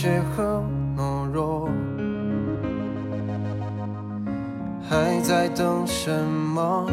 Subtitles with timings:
[0.00, 0.64] 胆怯和
[0.96, 1.68] 懦弱。
[4.88, 6.86] 还在等什么？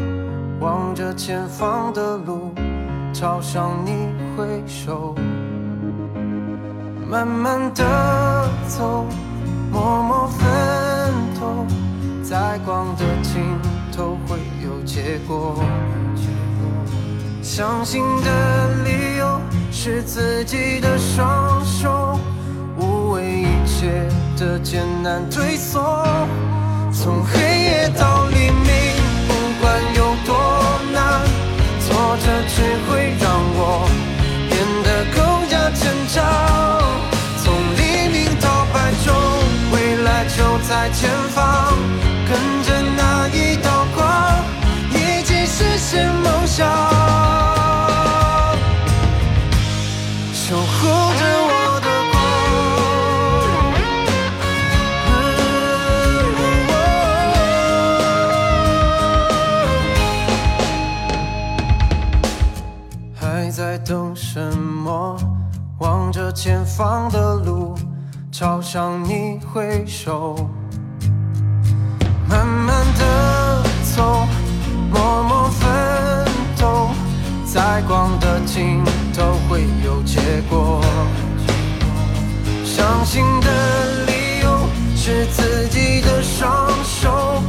[0.60, 2.52] 望着前方的路，
[3.14, 3.92] 朝向你
[4.36, 5.14] 挥手。
[7.08, 7.82] 慢慢的
[8.66, 9.06] 走，
[9.72, 10.46] 默默奋
[11.40, 11.64] 斗，
[12.22, 13.42] 在光的尽
[13.90, 15.64] 头会有结果。
[17.40, 22.20] 相信的理由是自己的双手，
[23.18, 24.06] 为一切
[24.38, 26.06] 的艰难退缩。
[26.92, 28.70] 从黑夜到黎明，
[29.26, 30.36] 不管有多
[30.92, 31.26] 难，
[31.84, 33.90] 挫折只会让我
[34.48, 36.16] 变得更加坚强。
[37.42, 39.06] 从黎明到白昼，
[39.72, 40.36] 未来就
[40.68, 41.74] 在前方，
[42.28, 42.30] 跟
[42.62, 44.06] 着那一道光，
[44.92, 46.66] 一起实现梦想，
[66.40, 67.74] 前方的路，
[68.30, 70.36] 朝向你挥手。
[72.28, 74.24] 慢慢的走，
[74.88, 75.68] 默默奋
[76.56, 76.90] 斗，
[77.44, 80.80] 在光的尽头会有结果。
[82.64, 84.60] 相信的理由
[84.94, 87.42] 是自己的双手，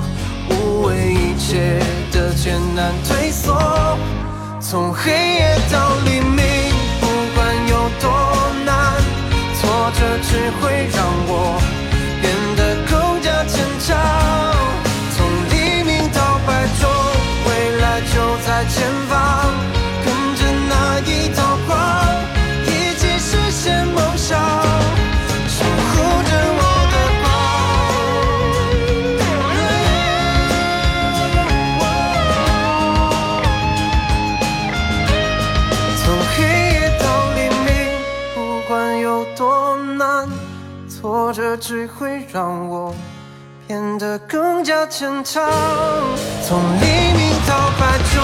[0.49, 1.79] 无畏一切
[2.11, 3.55] 的艰难退缩。
[4.59, 6.68] 从黑夜到黎明，
[9.91, 11.78] 这只会让我
[41.57, 42.93] 只会让我
[43.67, 45.43] 变得更加坚强。
[46.47, 46.85] 从黎
[47.17, 48.19] 明到白昼，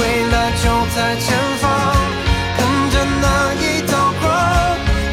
[0.00, 0.64] 未来就
[0.94, 1.68] 在前方，
[2.56, 2.60] 跟
[2.90, 4.28] 着那一道光，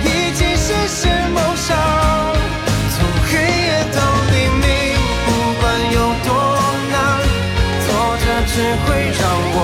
[0.04, 1.78] 一起实现梦想。
[2.96, 2.98] 从
[3.30, 3.98] 黑夜到
[4.32, 4.66] 黎明，
[5.26, 5.28] 不
[5.62, 5.64] 管
[5.94, 5.96] 有
[6.26, 6.30] 多
[6.92, 6.96] 难，
[7.86, 7.88] 挫
[8.18, 8.54] 折只
[8.86, 8.88] 会
[9.20, 9.22] 让
[9.54, 9.58] 我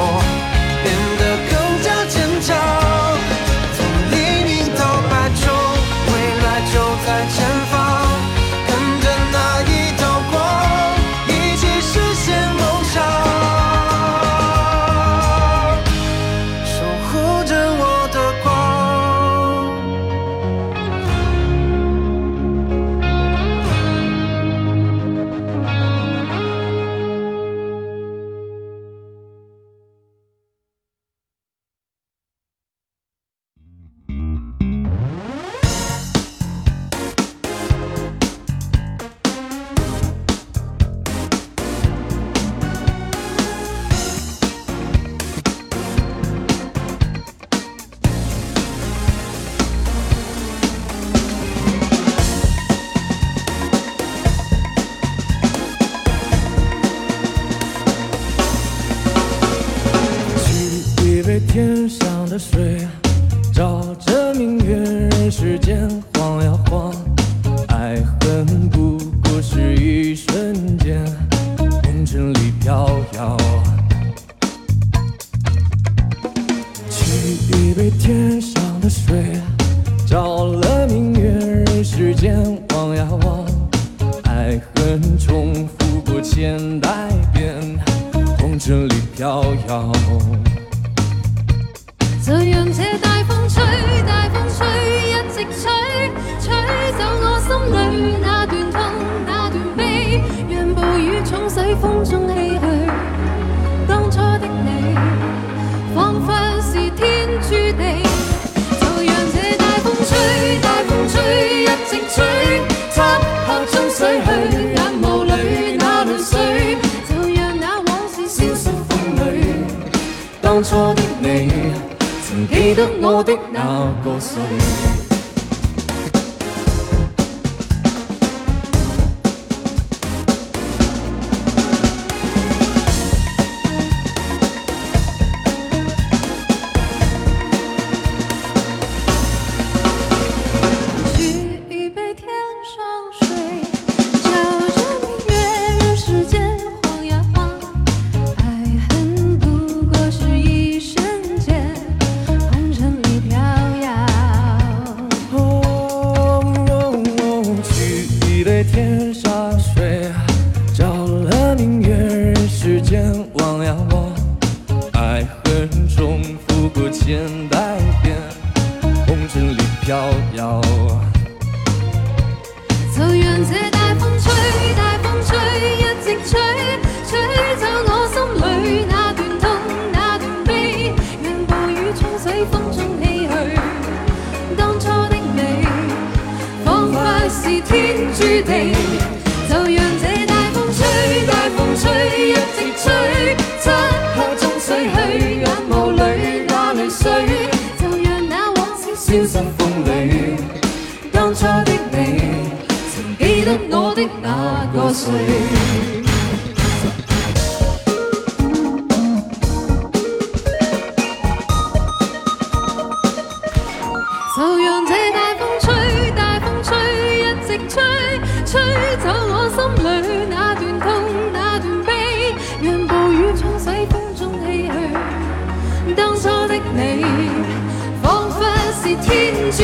[229.55, 229.61] 注。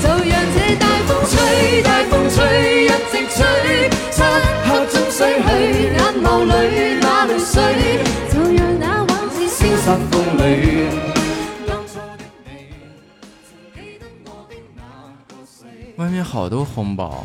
[0.00, 3.38] 就让这大风吹，大风吹，一直吹，
[4.12, 4.18] 漆
[4.62, 5.18] 黑中去，
[5.92, 6.52] 眼眸里
[7.00, 7.56] 那泪水，
[8.30, 10.40] 就让那往事消失风里。
[15.96, 17.24] 外面好多红包，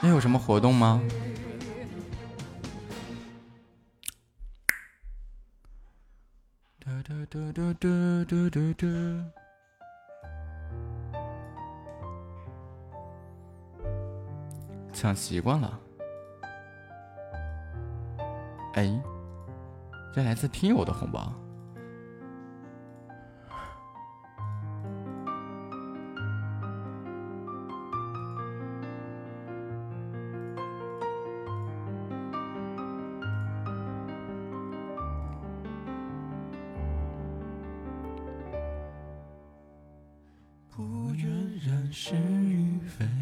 [0.00, 1.02] 那有什么活动吗？
[14.92, 15.80] 抢习惯了。
[18.74, 19.02] 哎，
[20.14, 21.32] 这来自听友的红包。
[40.74, 43.21] 不愿染是与非。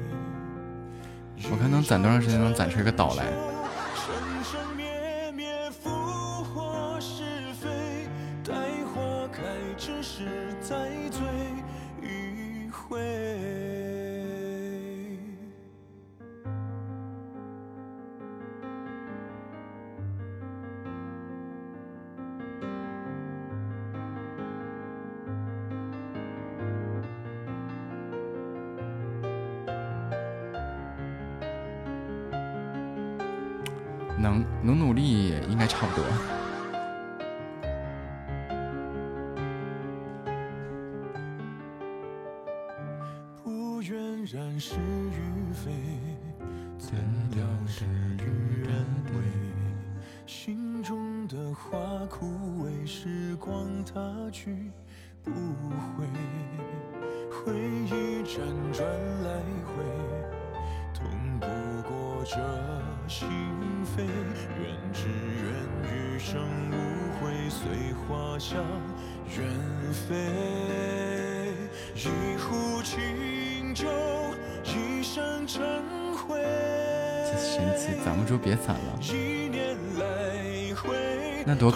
[1.49, 3.25] 我看能攒多长时间能攒出一个岛来。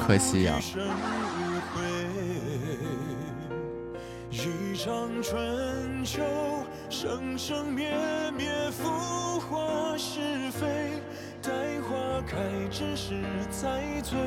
[0.06, 1.82] 可惜啊，一生无悔。
[4.30, 6.22] 一场春秋，
[6.92, 7.92] 生生灭
[8.38, 11.02] 灭，浮华是非，
[11.42, 11.50] 待
[11.82, 12.38] 花开
[12.70, 13.16] 之时
[13.50, 14.20] 再醉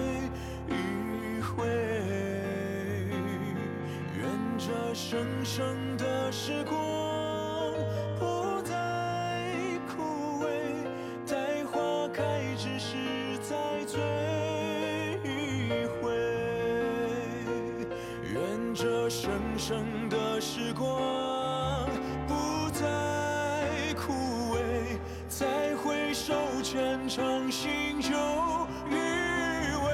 [0.66, 1.64] 一回。
[4.16, 4.26] 愿
[4.58, 7.07] 这生生的时光。
[19.58, 21.88] 生的时光
[22.28, 24.12] 不再枯
[24.54, 24.96] 萎
[25.28, 28.10] 再回首浅尝心酒
[28.88, 28.94] 余
[29.84, 29.90] 味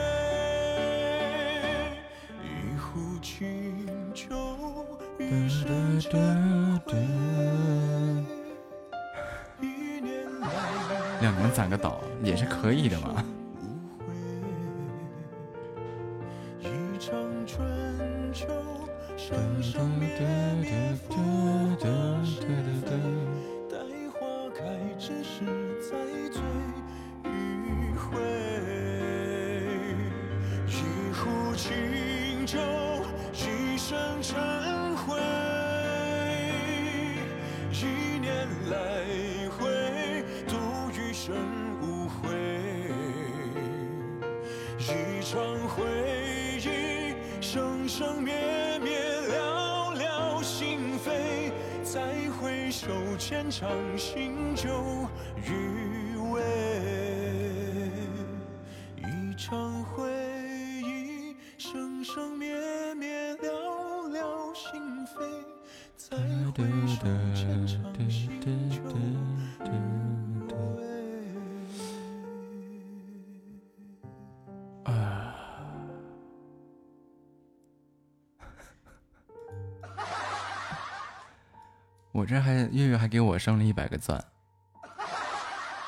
[2.45, 4.37] 一壶清酒
[5.19, 6.99] 一身尘灰
[9.63, 10.49] 一念来
[11.23, 13.25] 两年攒个岛也是可以的嘛。
[83.35, 84.25] 我剩了一百个钻，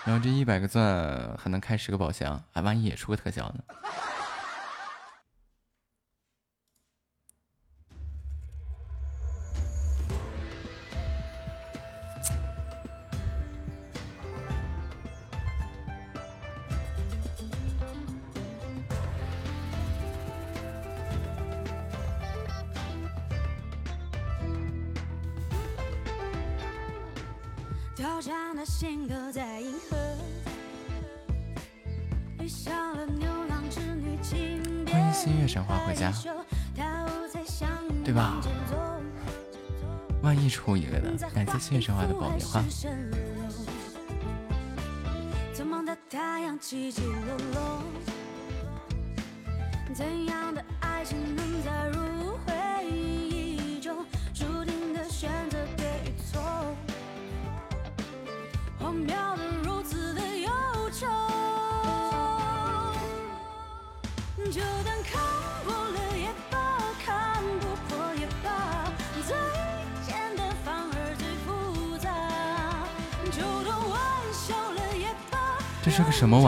[0.05, 3.86] 然后这一百个钻还能开十个宝箱，还万一也出个特效呢。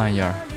[0.09, 0.48] 玩意儿。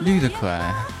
[0.00, 0.99] 绿的可爱。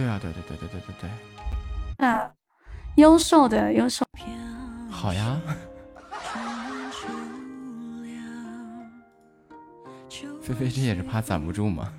[0.00, 1.10] 对啊，对对对对对对
[1.98, 2.32] 对，啊，
[2.96, 4.02] 优秀的优秀，
[4.90, 5.38] 好呀。
[10.40, 11.92] 菲菲这也是怕攒不住嘛。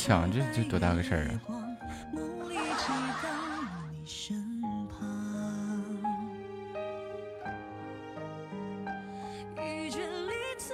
[0.00, 1.40] 抢我抢，这这多大个事儿啊！
[1.46, 1.60] 光，
[2.10, 2.88] 梦里寄
[3.22, 3.28] 到
[3.92, 4.34] 你身
[4.88, 4.98] 旁。
[9.58, 10.72] 遇见离次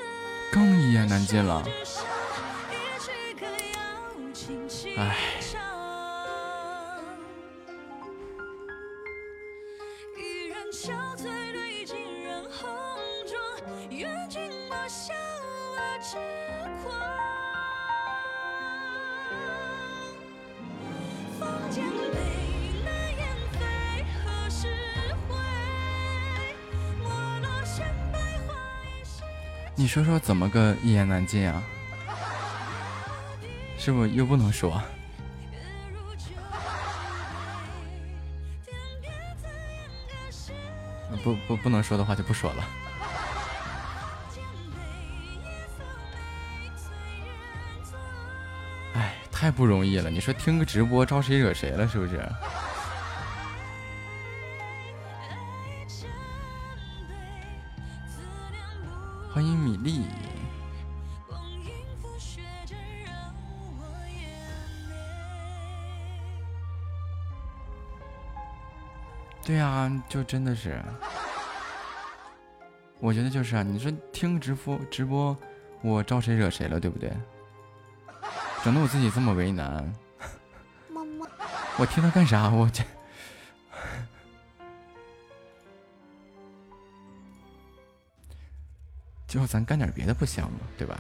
[0.53, 1.65] 更一言难尽了。
[29.97, 31.63] 说说怎么个一言难尽啊？
[33.79, 34.79] 是不是又不能说？
[41.25, 42.65] 不不不能说的话就不说了。
[48.97, 50.11] 哎，太不容易了！
[50.11, 51.89] 你说听个直播招谁惹谁了？
[51.89, 52.21] 是不是？
[69.47, 70.83] 对啊，就真的是，
[72.99, 75.37] 我觉得就是啊，你说听直播直播，
[75.83, 77.13] 我招谁惹谁了，对不对？
[78.65, 79.89] 整得我自己这么为难。
[81.79, 82.51] 我听他干啥？
[82.51, 82.83] 我这，
[89.29, 90.59] 就咱干点别的不香吗？
[90.77, 90.99] 对吧？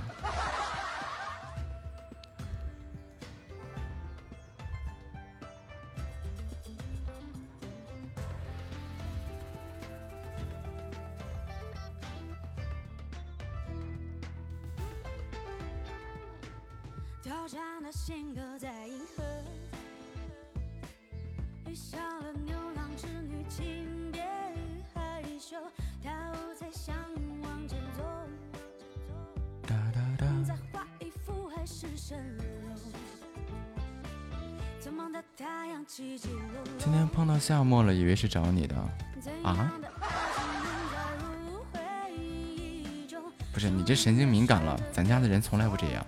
[37.86, 38.76] 了，以为是找你的
[39.42, 39.72] 啊？
[43.52, 46.06] 不是，你这神经敏感了，咱家的人从来不这样。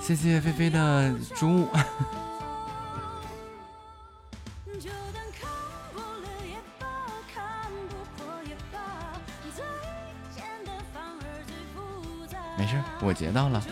[0.00, 1.68] 谢谢菲菲的猪。
[12.58, 13.62] 没事，我截到了。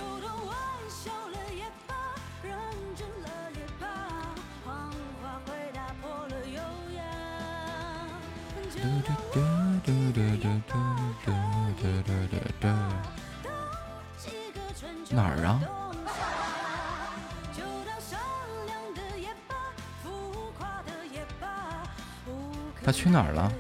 [23.17, 23.51] 哪儿了？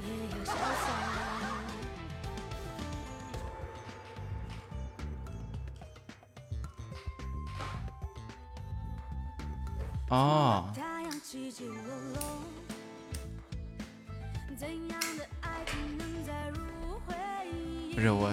[10.10, 10.68] 哦，
[17.94, 18.30] 不是我，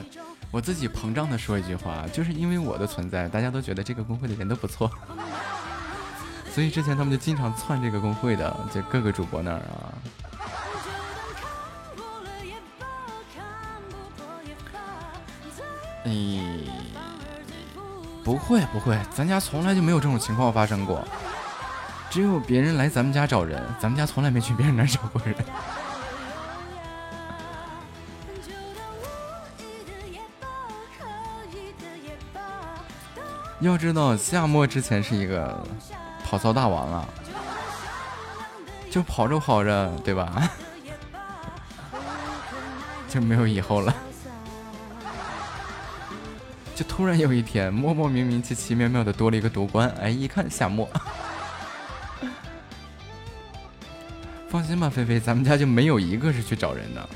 [0.52, 4.92] 我自己膨胀的说一句话，就是因为我的存在，大家都觉得这个公会的人都不错，
[6.52, 9.96] 所以之前他们就经常窜这个公会的，就各个主播那儿啊。
[18.44, 21.04] 会不会，咱家从来就没有这种情况发生过，
[22.10, 25.34] 只有别人来咱们家找人，咱们家从来没去别人那儿找过人。
[33.62, 35.66] 要知道夏末之前是一个
[36.26, 37.06] 跑骚大王啊，
[38.92, 40.50] 就跑着跑着，对吧？
[43.08, 43.96] 就没有以后了。
[46.96, 50.88] 突然有一天，莫莫名名、奇奇妙妙的多了一个夺冠，哎，一看夏末。
[54.48, 57.10] 放心吧，菲菲，咱们家就没有一个是去找人的。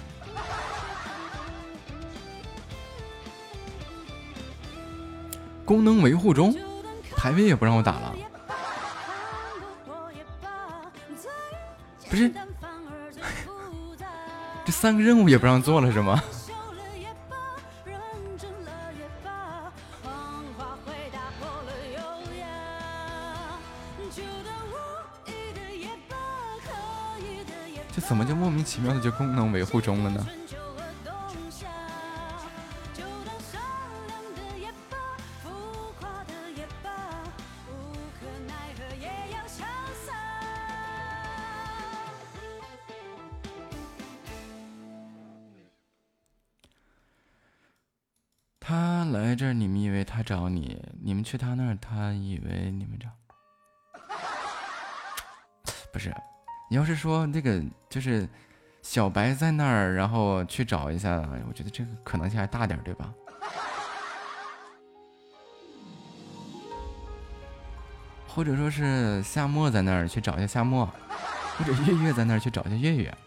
[5.63, 6.55] 功能维护中，
[7.15, 8.15] 排位也不让我打了。
[12.09, 12.31] 不是，
[14.65, 16.19] 这三个任务也不让做了是吗？
[27.97, 30.23] 这怎么就莫名其妙的就功能维护中了呢？
[48.59, 53.09] 他来这儿，你们以为他找你；你们去他那儿，他以为你们找。
[56.69, 58.27] 你要是说那个就是
[58.81, 63.13] 小白在那儿，然后去找一下，我觉得这个可能性还大点，对吧？
[68.27, 70.85] 或者说是夏沫在那儿去找一下夏沫，
[71.57, 73.17] 或者月月在那儿去找一下月月。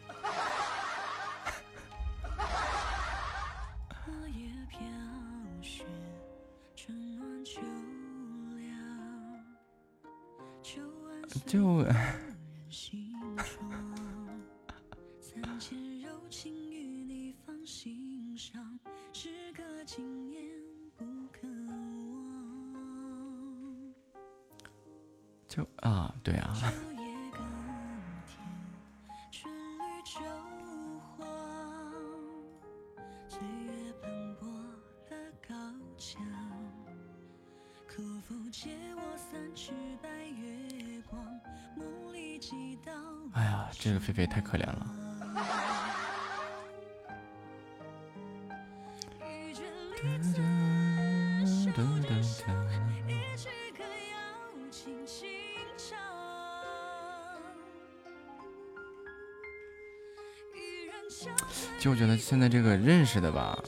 [63.10, 63.58] 识的吧，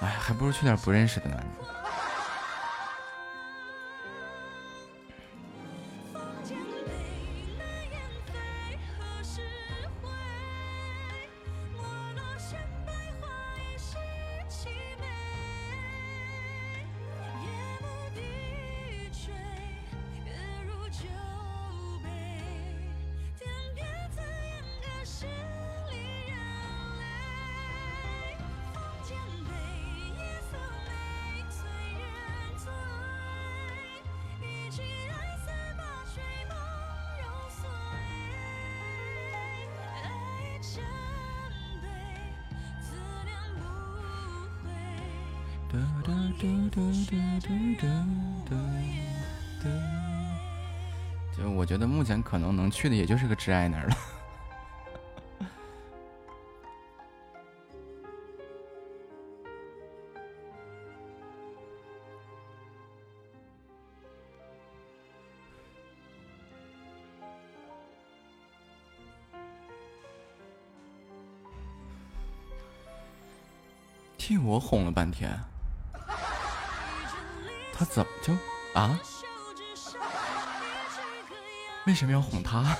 [0.00, 1.40] 哎，还不如去点不认识的呢。
[52.76, 53.96] 去的也就是个挚爱那儿了。
[74.18, 75.30] 替我哄了半天。
[77.72, 78.34] 他怎么就
[78.78, 79.00] 啊？
[81.86, 82.76] 为什么要哄他？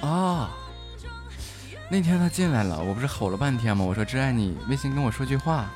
[0.00, 0.50] 啊！
[1.90, 3.84] 那天他进来了，我不是吼了半天吗？
[3.84, 5.68] 我说：“挚爱，你微信跟我说句话。”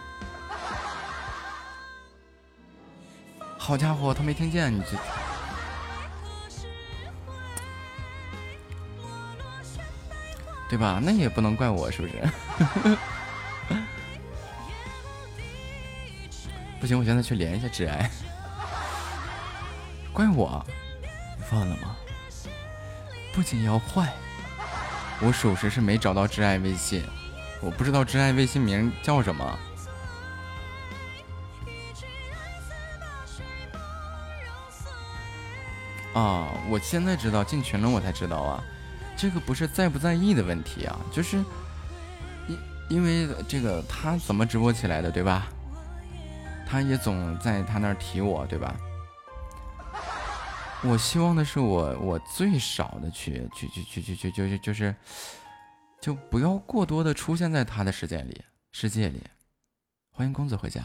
[3.58, 4.96] 好家伙，他没听见，你这
[10.68, 11.00] 对吧？
[11.02, 12.28] 那也不能怪我，是不是？
[16.82, 18.10] 不行，我现在去连一下挚爱。
[20.12, 20.66] 怪我？
[21.38, 21.94] 你忘了吗？
[23.32, 24.12] 不仅要坏，
[25.20, 27.04] 我属实是没找到挚爱微信，
[27.60, 29.44] 我不知道挚爱微信名叫什么。
[36.14, 38.64] 啊，我现在知道进群了，我才知道啊，
[39.16, 41.36] 这个不是在不在意的问题啊，就是
[42.48, 45.46] 因因为这个他怎么直播起来的，对吧？
[46.72, 48.74] 他也总在他那儿提我，对吧？
[50.82, 54.94] 我希望的是我我最少的去去去去去去就就是
[56.00, 59.22] 就不要过多的出现在他的世界里世界里。
[60.12, 60.82] 欢迎公子回家。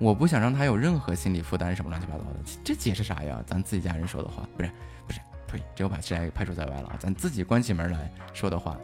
[0.00, 3.40] 我不想让他有任何心理负担，什么乱七八糟的，这解释啥呀？
[3.46, 4.72] 咱自己家人说的话，不是
[5.06, 5.62] 不是，呸！
[5.76, 6.96] 这我把谁排除在外了啊！
[6.98, 8.76] 咱自己关起门来说的话，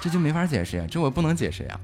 [0.00, 1.78] 这就没法解释呀，这我不能解释呀。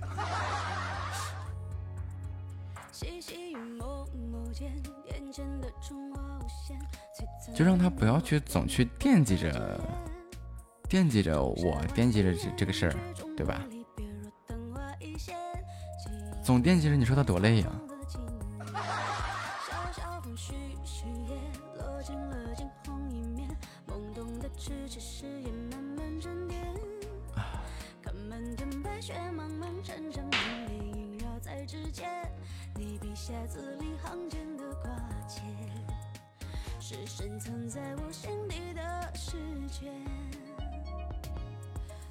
[7.54, 9.80] 就让他不要去总去惦记着，
[10.88, 12.94] 惦记着我，惦记着这这个事儿，
[13.36, 13.66] 对吧？
[16.42, 17.68] 总惦记着，你说他多累呀？
[17.68, 17.80] 啊？
[31.42, 32.06] 在指尖，
[32.76, 34.94] 你笔下字里行间的关
[36.92, 38.82] 是深藏在我心底的
[39.14, 39.36] 世
[39.68, 39.92] 界，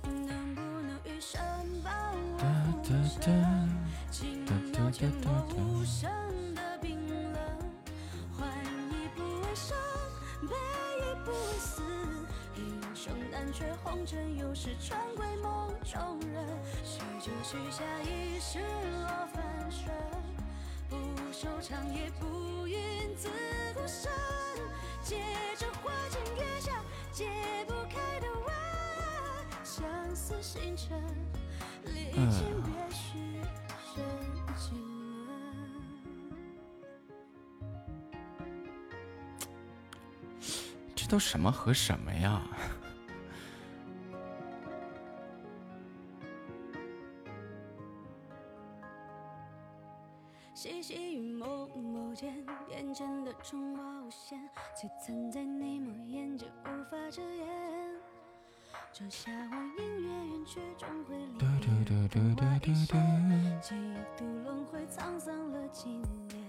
[0.04, 1.42] 能不能余生
[1.84, 2.40] 把我
[2.82, 3.70] 抚成
[4.10, 6.10] 轻描浅墨无声
[6.56, 6.98] 的冰
[7.34, 7.42] 冷？
[8.38, 8.46] 怀
[8.90, 9.76] 疑不为生，
[10.48, 11.84] 悲一不为死，
[12.56, 16.48] 英雄难却红尘，又是穿归梦中人。
[16.86, 18.60] 许就许下一世
[19.02, 19.92] 落凡尘，
[20.90, 20.98] 不
[21.32, 23.30] 收场也不愿自
[23.74, 24.10] 孤身。
[25.02, 25.18] 借
[25.58, 26.72] 着花前月下
[27.12, 27.26] 解
[27.68, 28.48] 不开的纹，
[29.64, 31.02] 相思星辰，
[31.86, 33.42] 离情别绪
[33.94, 34.04] 深
[34.58, 34.78] 经
[40.96, 42.42] 这都什么和什么呀？
[52.10, 54.40] 蒙眸间，眼前的春花无限，
[54.76, 57.48] 璀璨在你眸眼间，无法遮掩。
[58.92, 61.48] 这夏晚音乐远去，终会离别。
[62.10, 63.76] 昙花一现，几
[64.18, 66.42] 度轮回，沧桑了几年。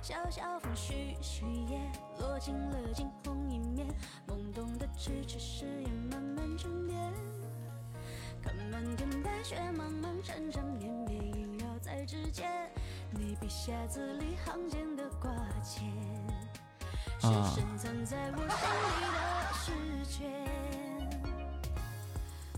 [0.00, 1.80] 萧萧风絮絮叶，
[2.20, 3.88] 落尽了惊鸿一面。
[4.28, 7.12] 懵懂的痴痴，誓言慢慢沉淀。
[8.40, 11.25] 看漫天白雪，茫茫缠缠绵绵，
[11.86, 12.50] 在指尖。
[13.10, 15.30] 你笔下字里行间的挂
[15.62, 15.84] 牵，
[17.20, 19.18] 是深藏在我心里的
[19.54, 19.70] 诗
[20.10, 20.18] 卷。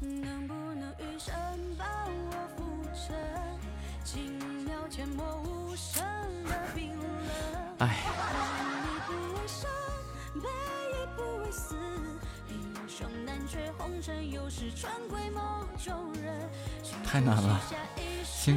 [0.01, 1.35] 能不能余生
[1.77, 2.59] 把我抚
[2.95, 3.15] 成
[4.03, 6.03] 轻描浅墨无声
[6.45, 7.77] 的冰冷？
[7.81, 7.85] 哎。
[8.83, 9.69] 你不为生，
[10.41, 10.49] 悲
[10.95, 11.77] 亦不为死，
[12.99, 16.51] 英雄难却红尘，又是春归梦中人。
[17.05, 17.61] 太难了，
[18.25, 18.57] 辛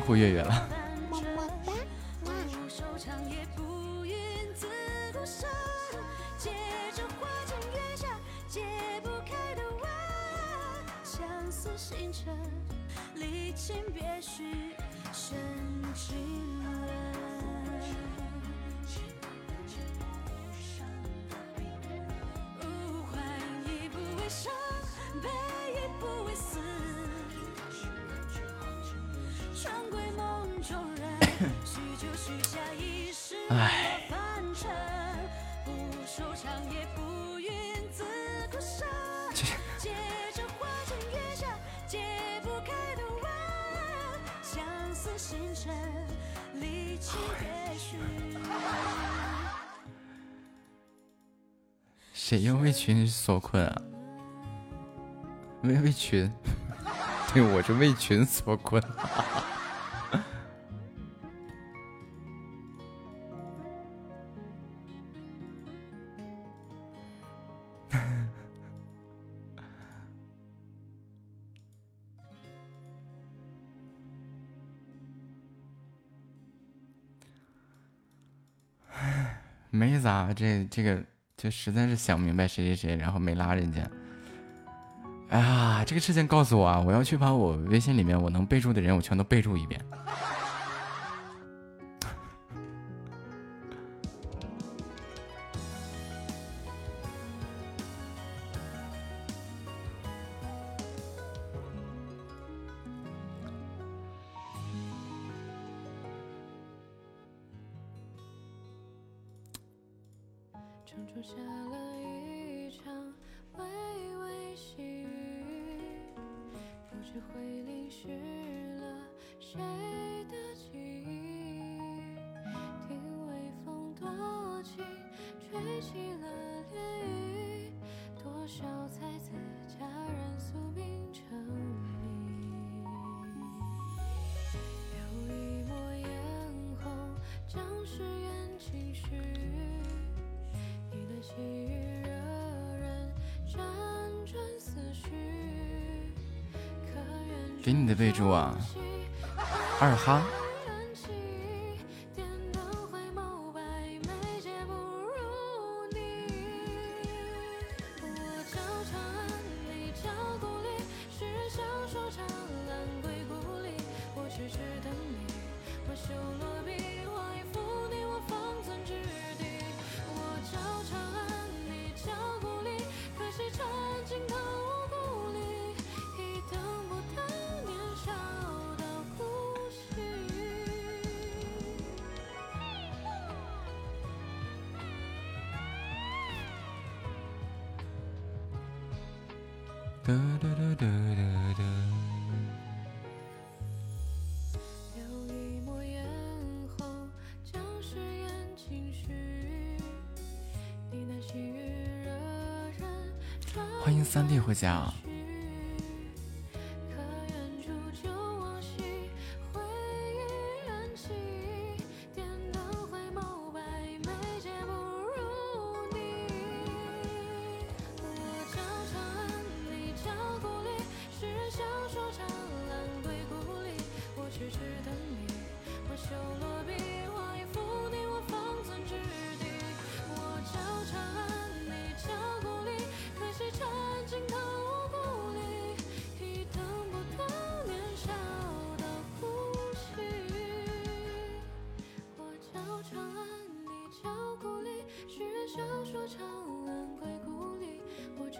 [33.52, 33.98] 哎
[52.14, 53.82] 谁又为群所困啊？
[55.62, 56.32] 没为群
[57.34, 58.82] 对我是为群所困
[80.42, 81.00] 这这个
[81.38, 83.88] 就实在是想不明白谁谁谁，然后没拉人家。
[85.30, 89.80] 哎呀，这个事情告诉我啊，我要去把我微信里面我能备注的人，我全都备注一遍。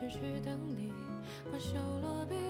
[0.02, 0.92] 痴痴等你
[1.52, 2.41] 挽袖落笔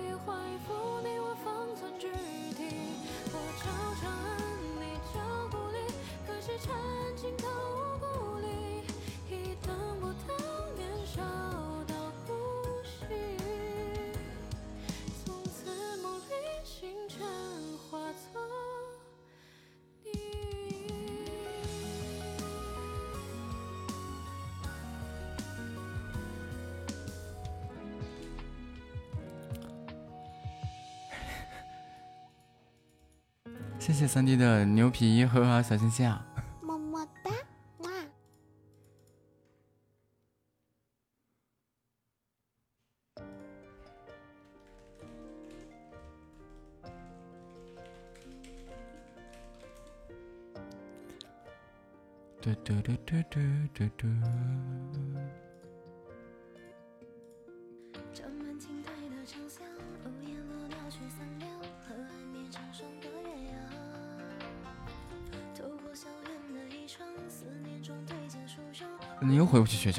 [33.82, 36.23] 谢谢三弟的牛皮和小心心啊。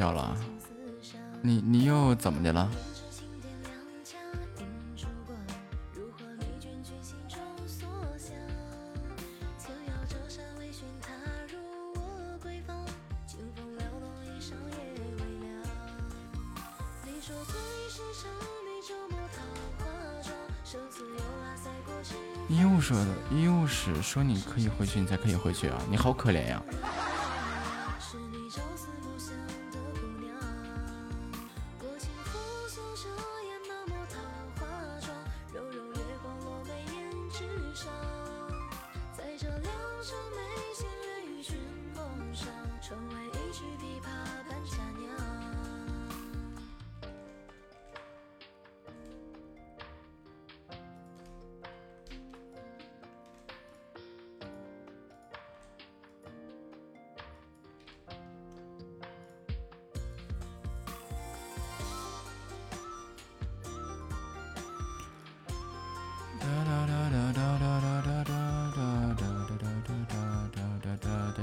[0.03, 0.36] 掉了，
[1.42, 2.68] 你你又怎么的了？
[22.48, 22.98] 又说，
[23.30, 23.64] 又
[24.03, 25.80] 说你可以回去，你才可以回去啊！
[25.88, 26.61] 你好可怜呀！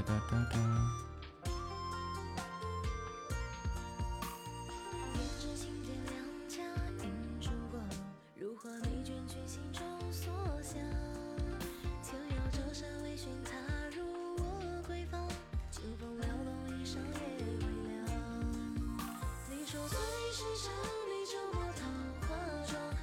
[0.02, 0.60] 哒哒哒天，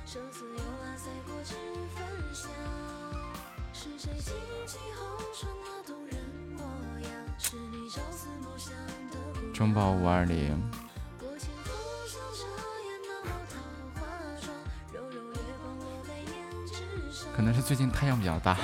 [0.08, 1.98] 手撕幽雅，赛过植物芬。
[3.74, 4.57] 是谁？
[9.58, 10.56] 中宝五二零，
[17.36, 18.56] 可能是最近太阳比较大，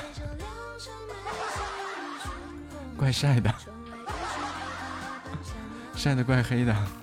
[2.95, 3.51] 怪晒的，
[5.95, 7.02] 晒的怪黑的。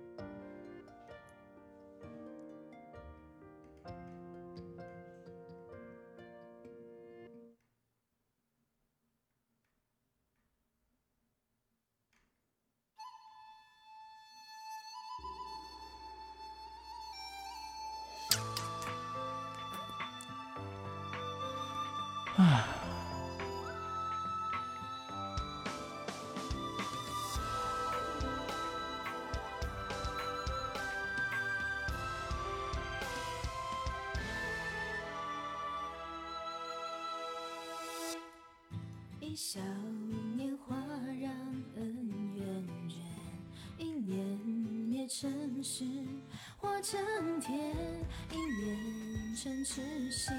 [49.41, 49.65] 痴
[50.11, 50.35] 心，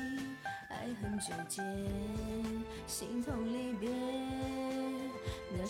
[0.68, 1.60] 爱恨纠结，
[2.86, 3.90] 心痛离别，
[5.58, 5.66] 那。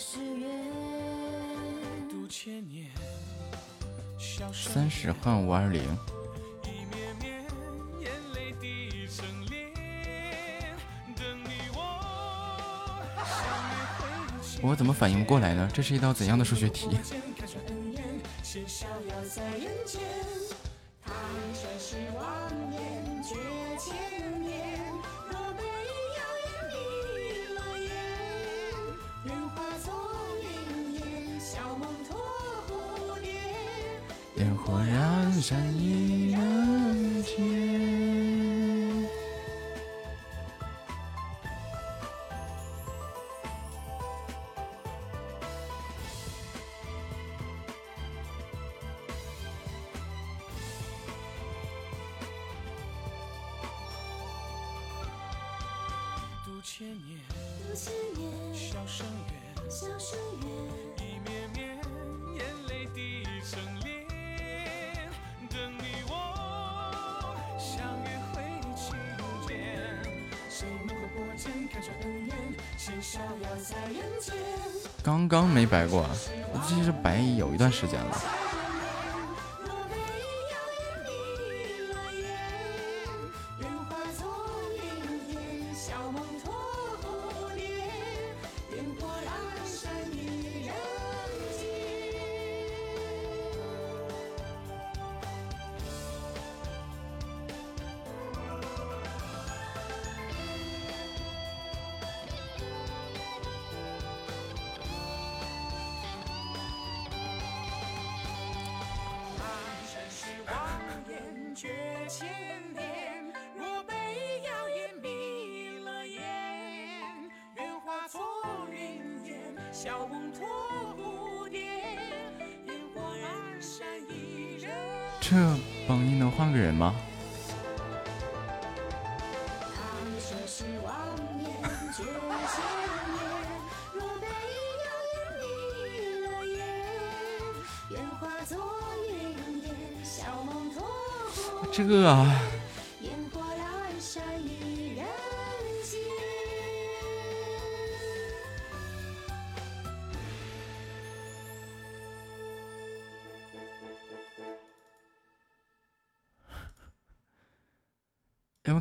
[2.28, 2.90] 千年，
[4.18, 4.50] 消。
[4.52, 5.82] 三十换五二零。
[14.62, 15.70] 我怎么反应过来呢？
[15.72, 16.88] 这是一道怎样的数学题？
[18.42, 20.00] 逍遥在人间，
[21.78, 21.96] 世。
[23.84, 23.90] 千
[24.40, 24.78] 年
[25.28, 25.60] 若被
[26.16, 26.72] 谣言迷
[27.52, 27.90] 了眼
[29.24, 29.54] 愿化
[29.84, 29.92] 作
[30.40, 30.44] 云
[30.94, 31.00] 烟
[31.40, 32.10] 晓梦托
[32.68, 32.70] 蝴
[33.20, 33.26] 蝶。
[34.36, 34.86] 烟火阑
[35.42, 36.21] 珊倚
[75.02, 76.06] 刚刚没白过，
[76.52, 78.41] 我其实白有一段时间了。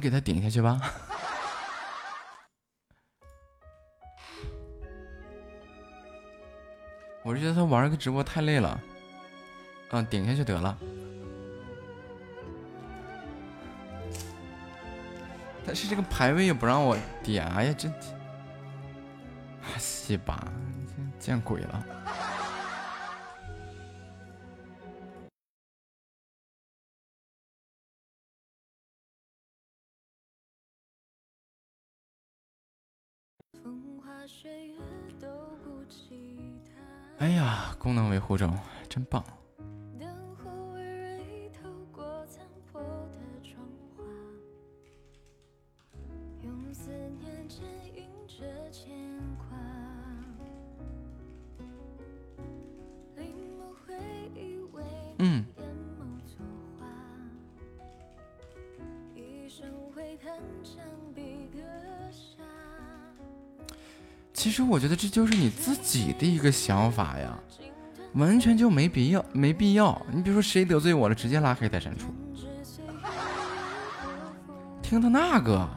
[0.02, 0.82] 给他顶下去吧？
[7.24, 8.82] 我是觉得他玩个直播太累了，
[9.92, 10.76] 嗯，顶下去得了。
[15.64, 17.88] 但是这个排位也不让我点，哎呀，这，
[19.78, 20.52] 西吧，
[21.20, 21.86] 见鬼了！
[37.82, 38.56] 功能维护中，
[38.88, 39.24] 真棒！
[64.34, 67.40] 其实我觉得这就是你自己的一个想法呀，
[68.14, 70.00] 完全就没必要，没必要。
[70.12, 72.08] 你比如说谁得罪我了，直接拉黑再删除，
[74.82, 75.70] 听他那个，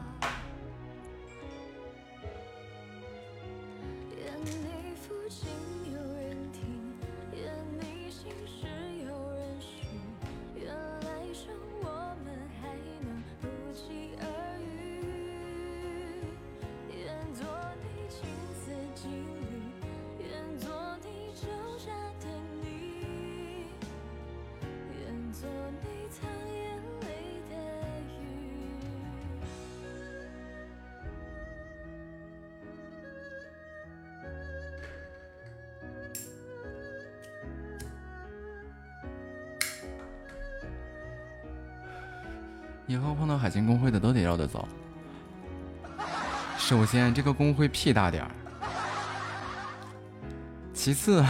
[46.67, 48.29] 首先，这个工会屁大点儿；
[50.73, 51.23] 其次，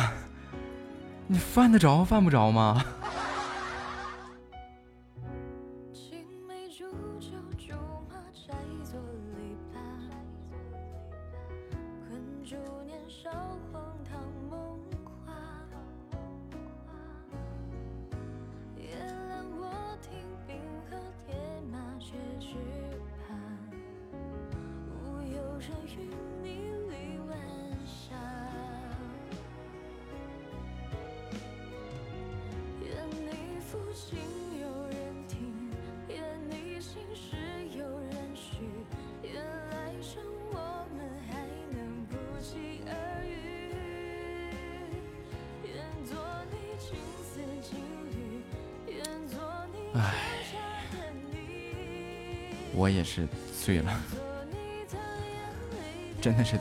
[1.27, 2.81] 你犯得着犯不着吗？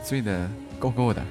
[0.04, 0.48] 醉的
[0.78, 1.24] 够够的。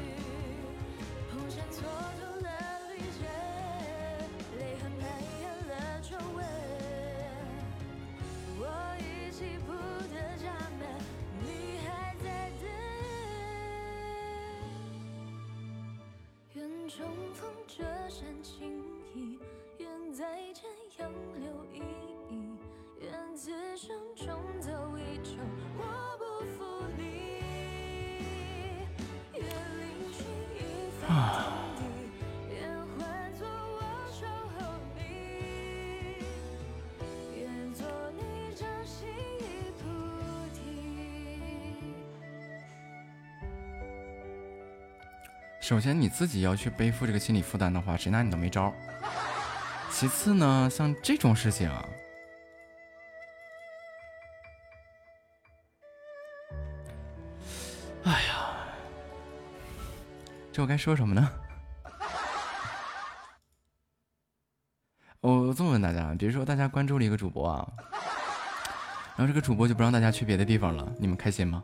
[45.84, 48.74] 首先你自己要去背负这个心理负担的话，谁拿你都没招。
[49.92, 51.70] 其次呢，像这种事情，
[58.06, 58.56] 哎呀，
[60.54, 61.30] 这我该说什么呢？
[65.20, 67.68] 我这么问大家，比如说大家关注了一个主播啊，
[69.18, 71.62] 然后这个主播就不让大家去别的地方了，你们开心吗？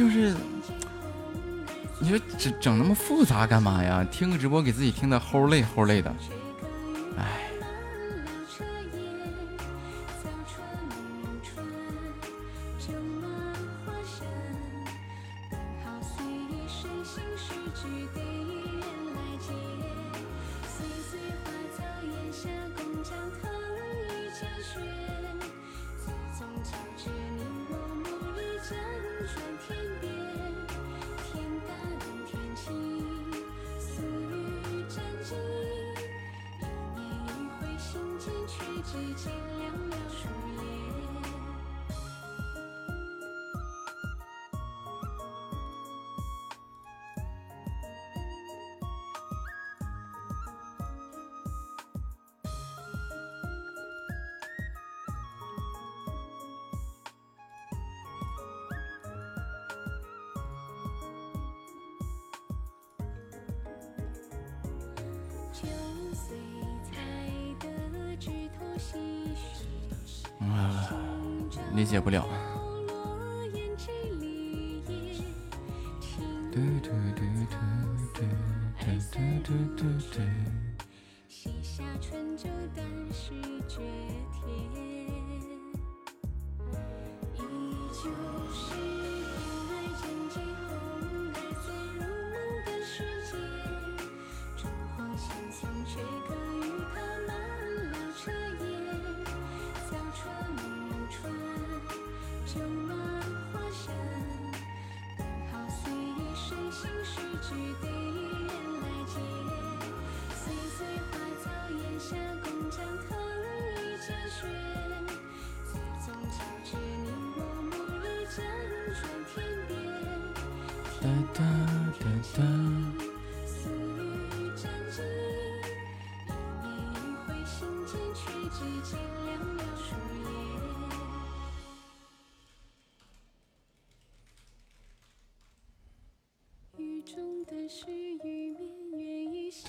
[0.00, 0.34] 就是
[1.98, 4.02] 你说整整那么复杂干嘛呀？
[4.10, 6.10] 听个直播给自己听的齁累齁累的。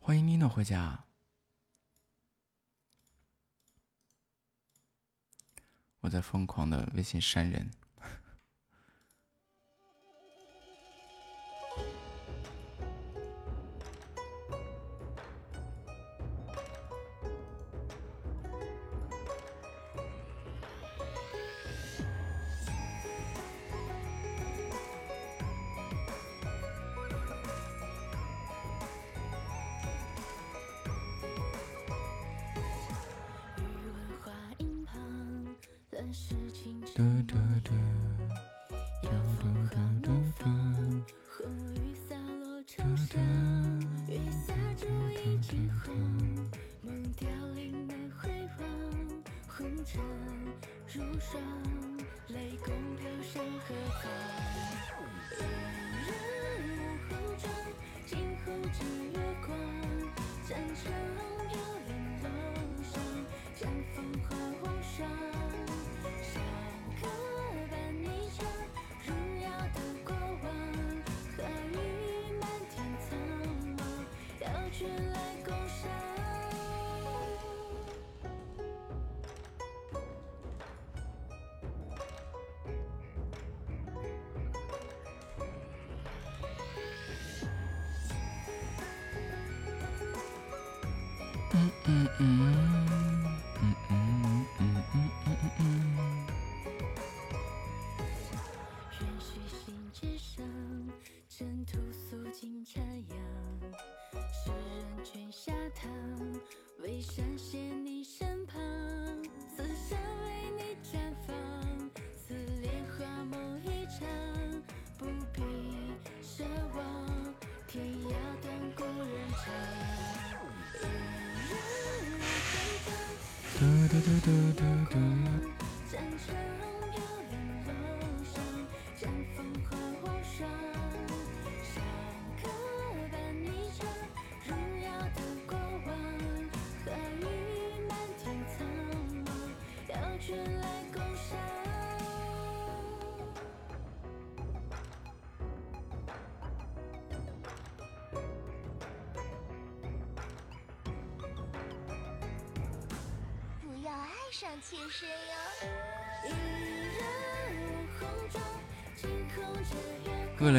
[0.00, 1.03] 欢迎妮娜回家。
[6.34, 7.70] 疯狂的微信删人。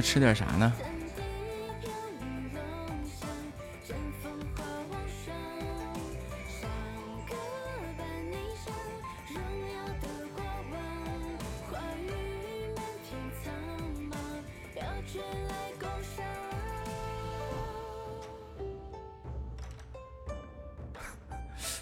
[0.06, 0.72] 吃点啥呢？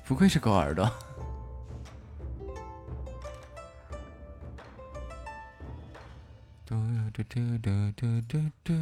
[0.05, 0.89] 不愧是狗耳朵。
[7.33, 8.73] 嘟嘟嘟嘟嘟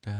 [0.00, 0.10] 哒，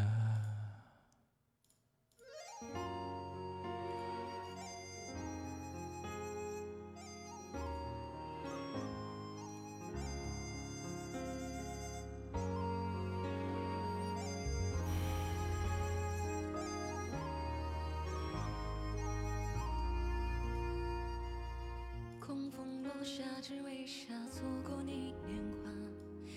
[22.20, 25.83] 空风落下，只为下错过你年华。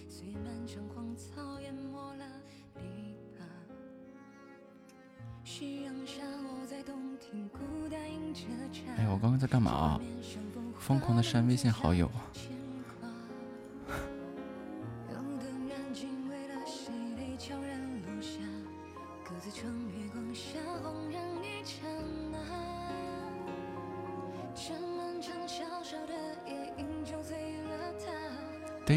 [0.10, 2.26] 随漫长荒草淹没了
[2.76, 3.42] 篱笆。
[5.44, 8.00] 夕阳下，我在洞庭孤单
[8.34, 8.44] 着。
[8.98, 10.00] 哎，我刚刚在干嘛？
[10.80, 12.10] 疯狂的删微信好友。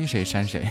[0.07, 0.67] 谁删谁。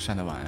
[0.00, 0.39] Sandoval.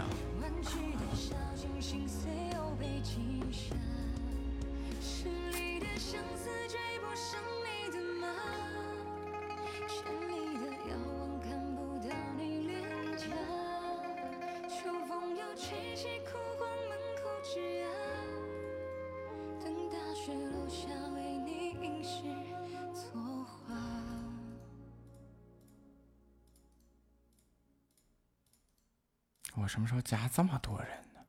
[29.55, 31.20] 我什么时候加这么多人呢？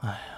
[0.00, 0.37] 哎呀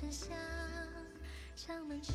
[0.00, 0.30] 声响，
[1.54, 2.14] 将满起。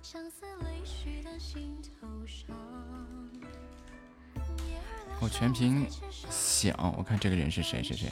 [0.00, 2.54] 相思泪的心头上。
[5.20, 5.88] 我全屏
[6.30, 7.82] 想，我看这个人是谁？
[7.82, 8.08] 是谁？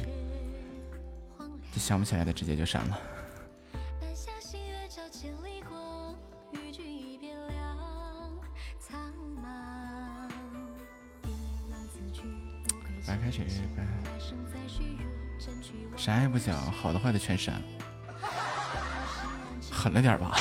[1.72, 2.98] 就想不起来的，直接就删了。
[16.10, 17.54] 啥也不想好的坏的全删。
[18.20, 20.36] 了狠了点吧。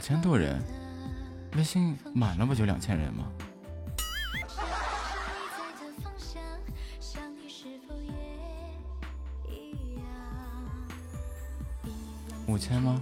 [0.00, 0.58] 两千多人，
[1.56, 3.30] 微信满了不就两千人吗？
[12.46, 12.98] 五千吗？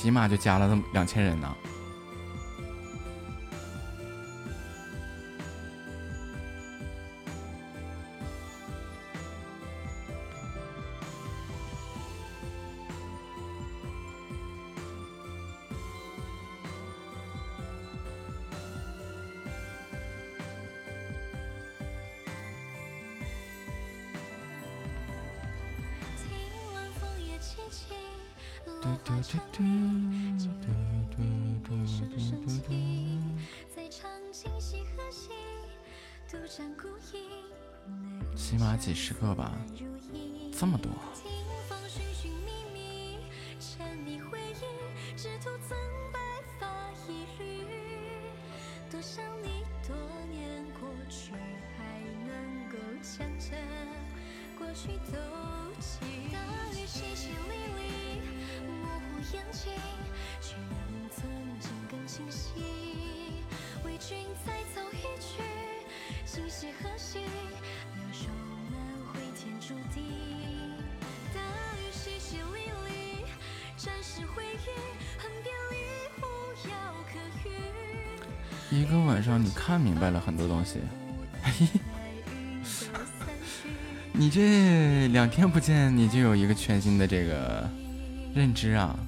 [0.00, 1.52] 起码就加了这么两千人呢。
[40.58, 40.90] 这么多。
[41.88, 43.16] 寻寻觅觅
[43.60, 44.38] 蝉鸣回
[46.12, 46.18] 白
[46.58, 46.66] 发
[47.06, 47.64] 一缕
[48.90, 49.00] 多
[49.40, 49.96] 你多
[50.28, 51.30] 年过去
[51.76, 52.76] 还能够
[54.58, 55.16] 过去都
[55.78, 56.00] 记
[56.88, 57.86] 淅淅沥沥
[58.66, 59.72] 模糊眼睛
[60.40, 61.30] 却让曾
[61.60, 62.50] 经更清晰
[63.84, 65.40] 为君再奏一曲
[66.26, 67.20] 今夕何夕
[69.68, 70.02] 注定
[71.34, 71.40] 大
[71.76, 72.56] 雨淅淅沥
[72.88, 72.90] 沥
[73.76, 74.66] 沾湿回忆
[75.18, 75.76] 恨别离
[76.22, 76.24] 无
[76.70, 76.74] 药
[77.12, 80.78] 可愈一个晚上你看明白了很多东西。
[81.42, 81.52] 嘿
[82.64, 83.34] 嘿
[84.14, 87.68] 你这两天不见你就有一个全新的这个
[88.34, 88.98] 认知啊。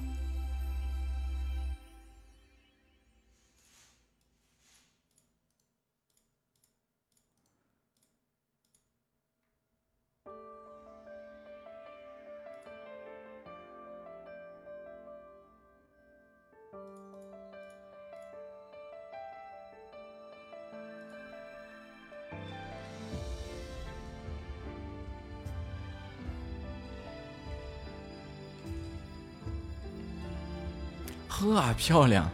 [31.73, 32.29] 漂亮！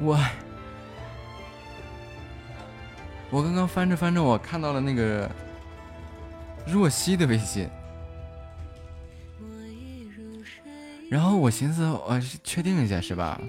[0.00, 0.18] 我
[3.30, 5.30] 我刚刚翻着翻着，我看到了那个
[6.66, 7.70] 若曦的微信，
[11.08, 13.40] 然后我寻思，我确定一下是吧？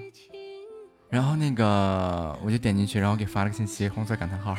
[1.10, 4.56] 然后那个我就点进去，然后给发了个信息，红色感叹号。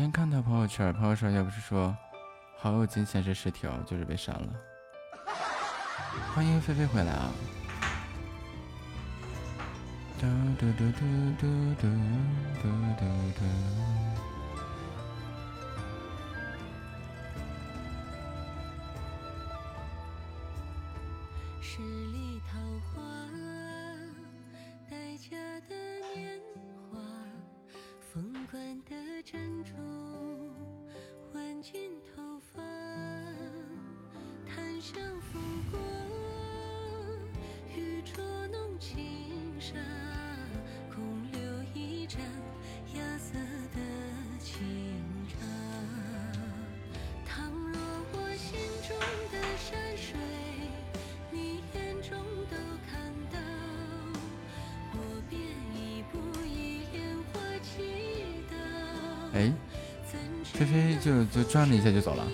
[0.00, 1.94] 先看到朋友圈，朋友圈要不是说
[2.56, 4.48] 好友仅显示十条，就是被删了。
[6.34, 7.28] 欢迎菲菲回来啊！
[10.18, 10.26] 嘟
[10.58, 11.06] 嘟嘟嘟
[11.38, 11.46] 嘟
[11.82, 11.88] 嘟
[12.62, 13.04] 嘟嘟
[13.36, 13.89] 嘟。
[59.34, 59.52] 哎，
[60.52, 62.26] 菲菲就就转了一下就走了，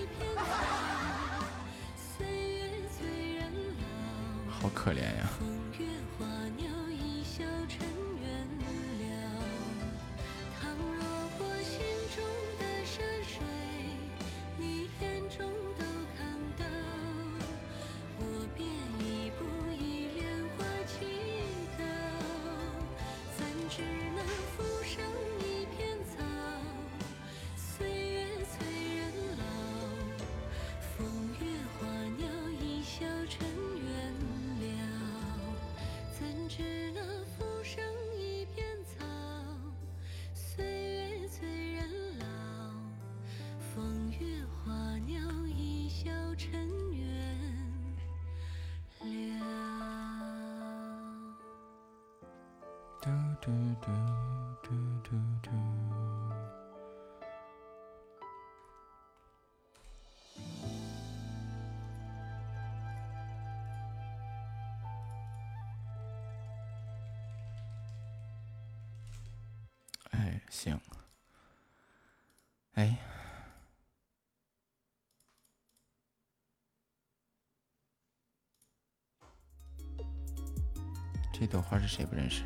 [81.97, 82.42] 谁不认识？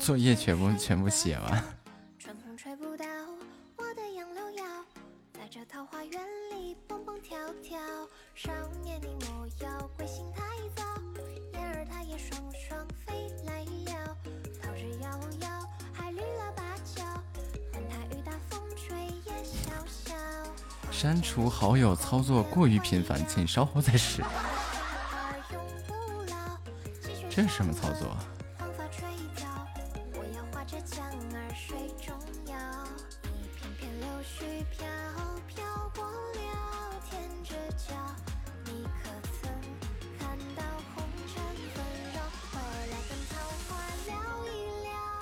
[0.00, 1.81] 作业全部全部写完。
[21.62, 24.20] 好友操作过于频繁，请稍后再试。
[27.30, 28.16] 这是什么操作？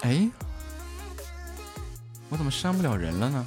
[0.01, 0.31] 哎？
[2.31, 3.40] 我怎么删不了人了呢？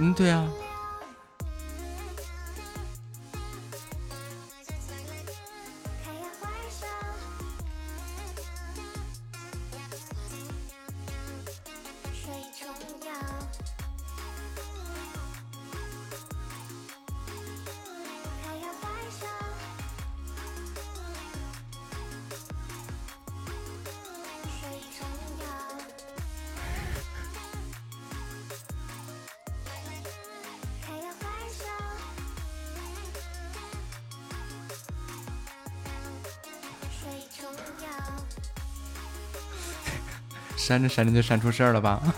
[0.00, 0.50] 嗯对啊。
[40.70, 42.00] 扇着扇着就扇出事儿了吧？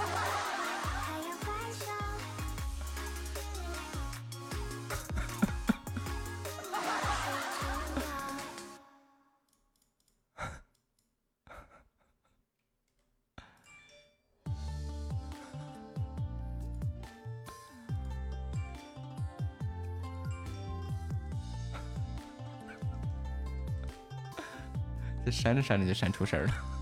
[25.25, 26.82] 这闪着闪着就闪出事儿了。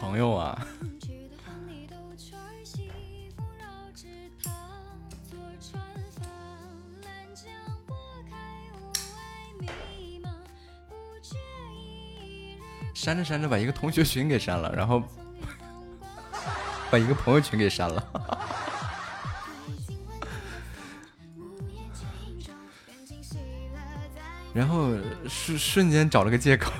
[0.00, 0.66] 朋友啊，
[12.94, 15.02] 删着删着把一个同学群给删了，然后
[16.90, 18.02] 把一个朋友群给删了，
[24.54, 24.92] 然后
[25.28, 26.72] 瞬瞬间找了个借口。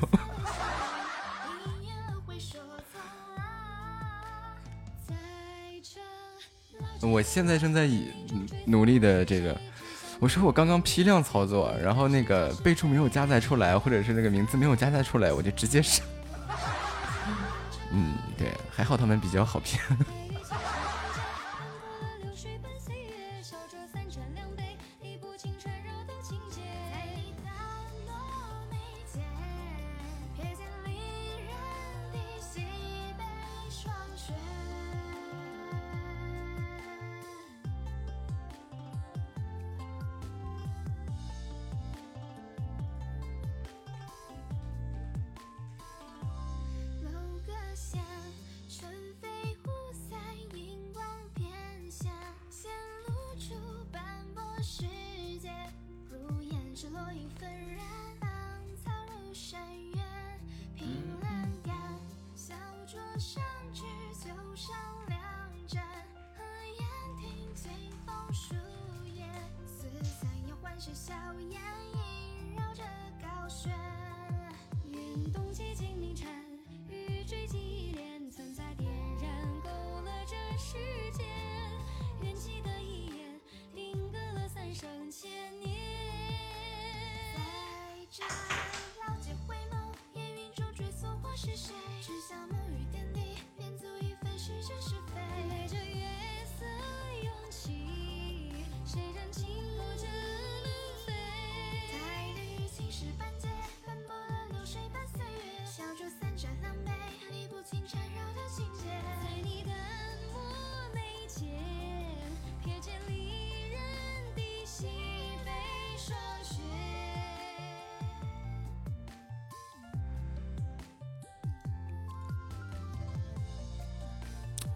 [7.33, 8.09] 现在正在以
[8.65, 9.57] 努力的这个
[10.19, 16.05] 我说我刚刚批量操作然后那个备注没有加载出来或者是那个名字没有加载出来我就直接删
[17.93, 19.81] 嗯对还好他们比较好骗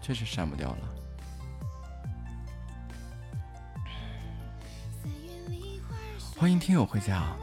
[0.05, 0.77] 确实删不掉了。
[6.37, 7.35] 欢迎听友回家。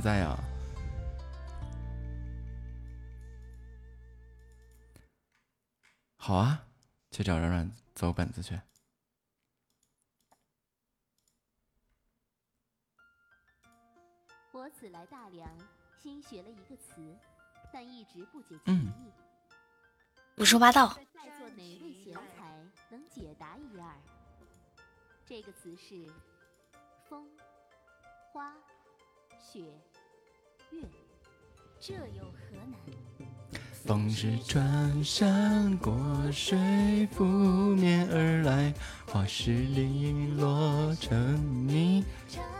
[0.00, 0.38] 在呀，
[6.16, 6.66] 好啊，
[7.10, 8.60] 去找软软走本子去。
[14.52, 15.48] 我此来大梁，
[16.02, 17.16] 新学了一个词，
[17.72, 18.90] 但一直不解其意。
[19.06, 19.12] 嗯，
[20.36, 20.98] 胡说八道。
[21.12, 23.96] 在座哪位贤才能解答一二？
[25.26, 26.06] 这个词是
[27.08, 27.28] “风
[28.32, 28.56] 花”。
[33.84, 35.94] 风是穿山过
[36.32, 38.72] 水拂面而来
[39.06, 42.02] 花是零落成泥。
[42.28, 42.53] 常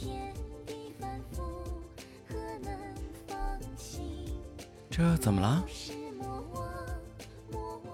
[0.00, 0.32] 天
[0.64, 1.42] 地反复
[2.28, 2.72] 何能
[3.26, 3.36] 放
[4.88, 5.64] 这怎么了？
[5.66, 6.64] 我魔王
[7.50, 7.92] 魔王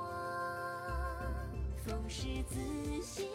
[1.86, 2.60] 风是子
[3.02, 3.26] 心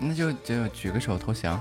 [0.00, 1.60] 那就就举个手投降。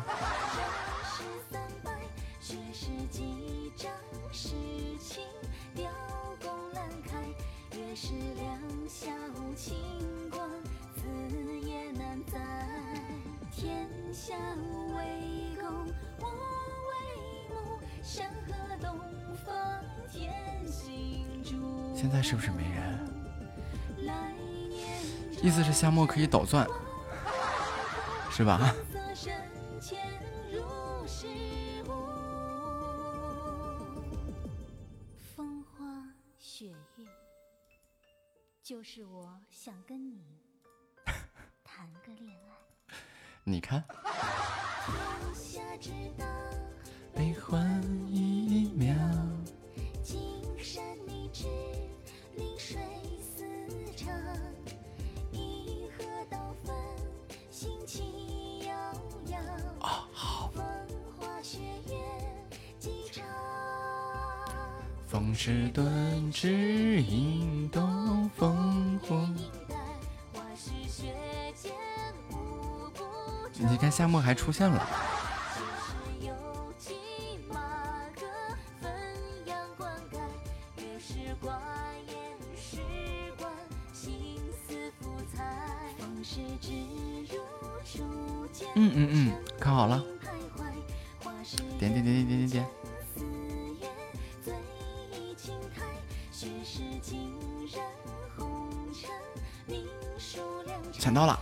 [25.80, 26.68] 夏末可以捣钻。
[28.32, 28.74] 是吧？
[35.36, 36.04] 风花
[36.40, 37.06] 雪月。
[38.64, 40.26] 就是我想跟你。
[41.64, 42.36] 谈个恋
[42.90, 42.96] 爱。
[43.46, 43.84] 你看。
[44.84, 46.26] 天下之大。
[47.14, 48.27] 悲欢一。
[56.66, 56.74] 纷
[60.56, 60.66] 纷风
[61.18, 61.96] 花雪月
[62.80, 63.26] 几场。
[65.08, 65.34] 风
[73.60, 75.27] 你看夏末还出现了。
[88.76, 90.04] 嗯嗯嗯，看好了，
[91.80, 92.66] 点点点点点点点。
[101.00, 101.40] 抢到了！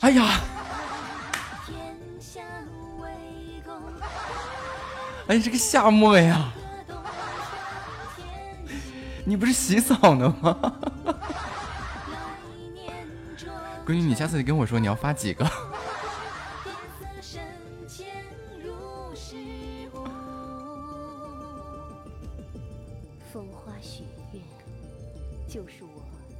[0.00, 0.40] 哎呀！
[5.28, 6.52] 哎，这个夏末呀！
[9.24, 10.74] 你不是洗澡呢吗？
[13.86, 15.44] 闺女，你下次跟我说你要发几个。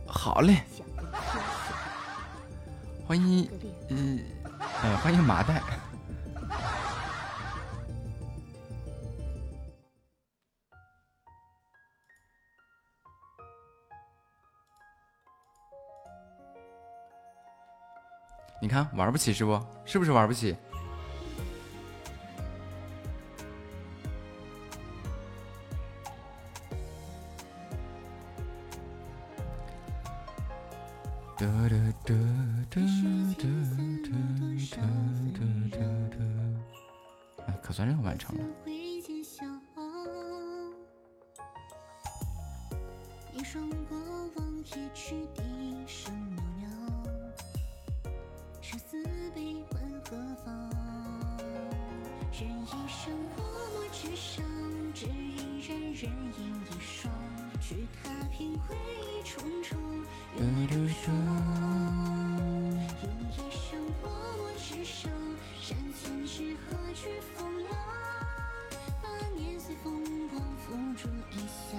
[0.06, 0.62] 好嘞，
[3.06, 3.48] 欢迎，
[3.90, 4.18] 嗯、
[4.82, 5.62] 呃，欢迎麻袋。
[18.64, 19.60] 你看玩不起是不？
[19.84, 20.56] 是不是玩不起？
[31.36, 31.76] 哒哒
[32.06, 32.14] 哒
[32.70, 32.80] 哒
[33.36, 34.80] 哒哒
[35.34, 35.78] 哒哒
[36.08, 36.16] 哒。
[37.46, 38.44] 哎，可算任务完成了。
[48.64, 48.96] 生死
[49.34, 49.78] 悲欢
[50.08, 50.70] 何方？
[52.32, 54.42] 人一生默默之上，
[54.94, 57.12] 只因人人影一双，
[57.60, 59.78] 去踏平回忆重重，
[60.38, 61.14] 愿如霜。
[63.02, 65.12] 人一生默默之上，
[65.60, 67.70] 山前知何惧风浪？
[69.02, 69.92] 把年岁风
[70.30, 71.76] 光付诸一笑。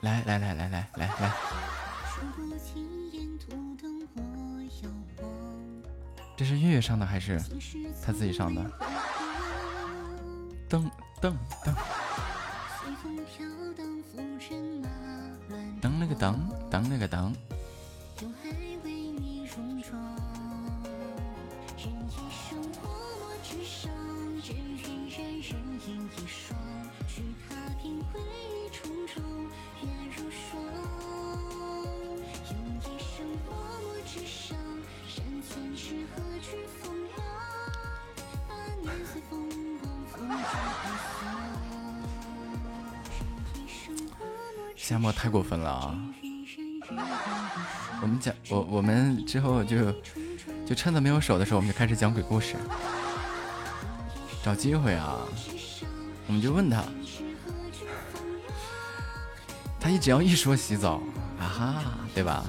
[0.00, 1.32] 来来来来来来来，
[6.36, 7.38] 这是月月上的还是
[8.04, 8.62] 他自己上的？
[10.70, 10.90] 噔
[11.20, 11.74] 噔噔，
[15.82, 16.34] 噔那个噔
[16.70, 17.34] 噔那个噔。
[44.76, 45.96] 仙魔太过分了啊，
[48.02, 49.92] 我们讲我，我们之后就
[50.66, 52.56] 就趁他没有手的时候，我们就开始讲鬼故事。
[54.42, 55.18] 找机会啊，
[56.26, 56.82] 我们就问他，
[59.78, 61.00] 他一只要一说洗澡，
[61.38, 61.74] 啊哈，
[62.14, 62.44] 对吧？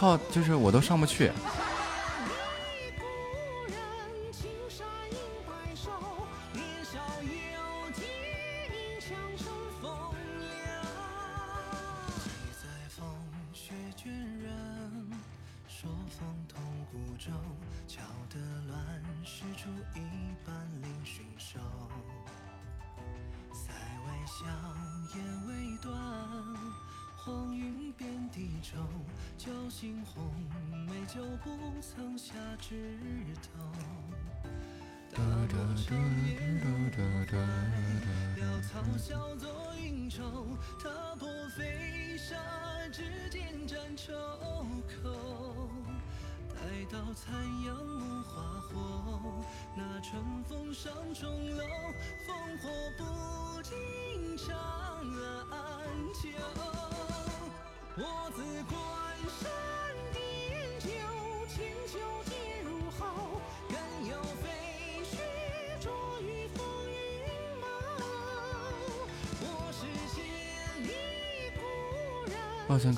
[0.00, 1.30] 靠就是我都上不去，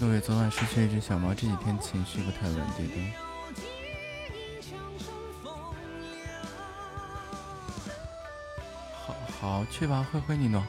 [0.03, 3.13] 各位昨晚失去一只小猫这几天情绪不太稳定
[8.93, 10.67] 好好去吧灰灰你呢？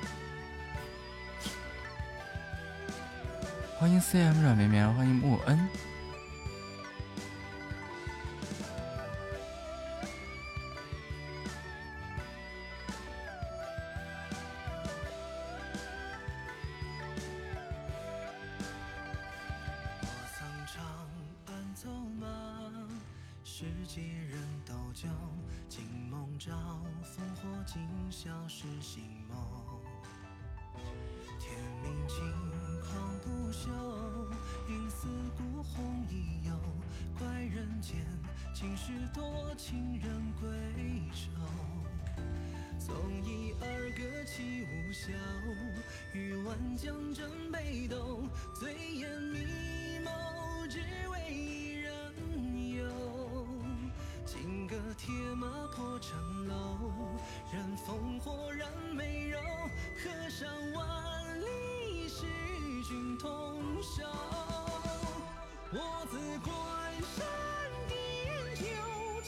[3.79, 5.67] 欢迎 cm 软绵绵欢迎木恩。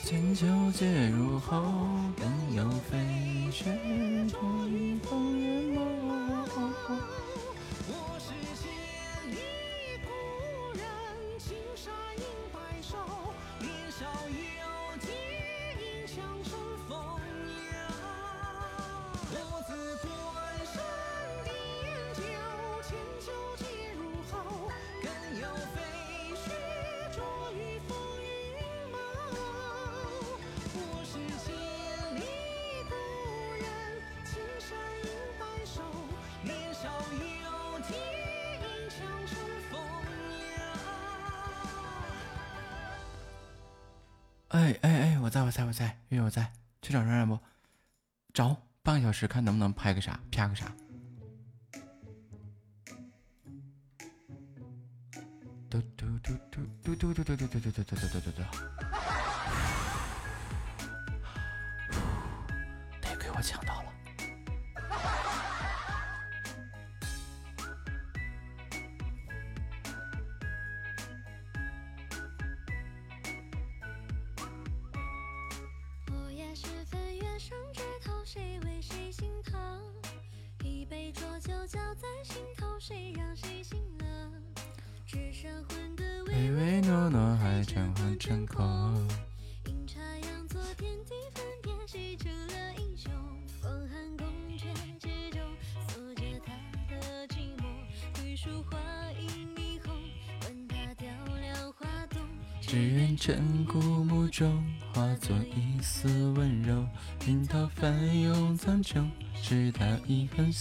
[0.05, 1.63] 千秋皆入喉，
[2.15, 3.75] 更有飞雪
[4.29, 6.45] 酌雨，风月浓。
[46.15, 46.49] 没有在
[46.81, 47.37] 去找冉冉不
[48.33, 50.73] 找半个小时看能不能拍个啥啪个啥。
[55.69, 58.34] 嘟嘟嘟嘟嘟嘟嘟嘟嘟嘟嘟嘟嘟嘟嘟嘟嘟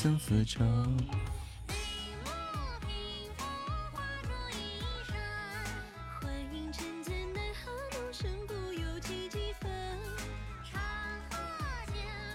[0.05, 0.69] 生死愁风
[7.33, 7.73] 奈何
[8.13, 9.71] 身不由己几分
[10.63, 10.79] 长
[11.31, 11.39] 河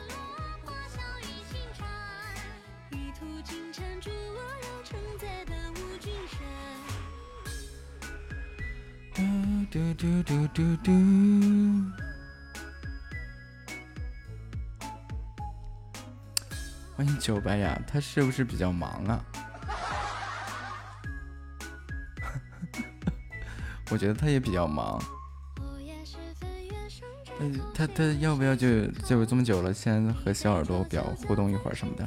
[0.10, 0.18] 落
[2.90, 4.42] 玉兔金蟾助我
[5.20, 5.62] 再君
[9.70, 11.49] 嘟嘟嘟嘟嘟。
[17.00, 19.24] 欢迎九白呀，他是不是比较忙啊？
[23.90, 25.02] 我觉得他也比较忙。
[27.74, 32.06] 他他要不要就就这么久了，先和小耳朵表互动一会儿什么的。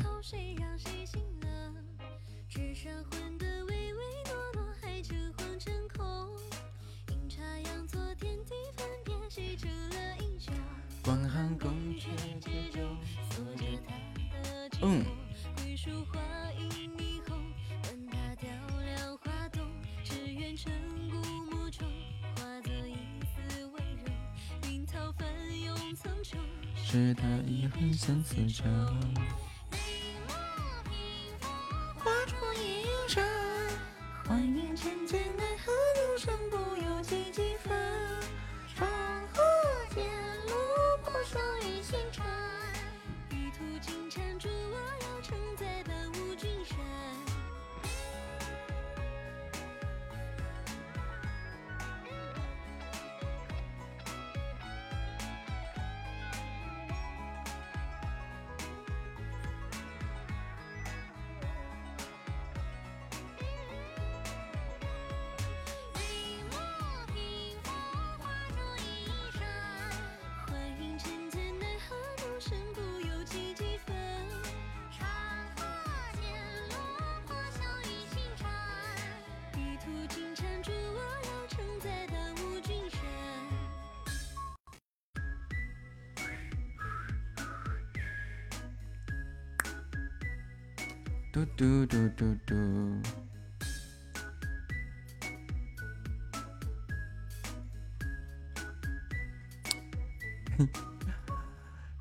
[91.32, 92.54] 嘟嘟嘟嘟嘟。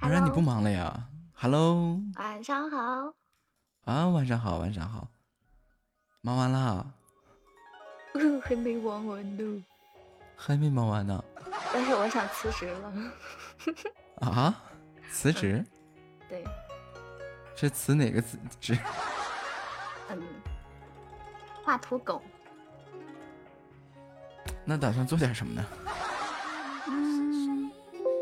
[0.02, 3.14] 不然你不忙了呀？Hello，晚上好，
[3.86, 5.08] 啊，晚上好，晚上好，
[6.20, 6.86] 忙完啦？
[8.44, 9.64] 还没忙完呢，
[10.36, 11.24] 还没忙完呢？
[11.74, 12.94] 但是我想辞职了。
[14.28, 14.62] 啊？
[15.10, 15.66] 辞职？
[16.28, 16.44] 对，
[17.56, 18.78] 是辞哪个辞职？
[20.20, 20.24] 嗯，
[21.64, 22.22] 画图狗。
[24.66, 25.66] 那打算做点什么呢？
[26.88, 27.72] 嗯，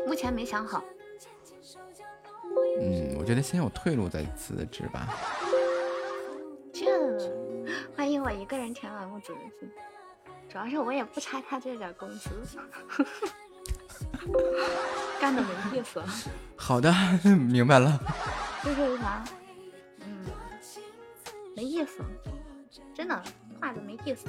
[0.06, 0.82] 目前没想好。
[2.80, 5.08] 嗯，我觉得先有退路再辞职吧。
[6.72, 6.86] 这，
[7.96, 9.70] 欢迎我一个人填满屋子的心。
[10.48, 12.30] 主要是我也不差他这点工资，
[15.20, 16.02] 干的没意思。
[16.56, 16.92] 好的，
[17.22, 18.00] 明白了。
[18.64, 19.22] 就是啥，
[21.80, 22.04] 意思，
[22.94, 23.22] 真的
[23.58, 24.28] 画的没意思。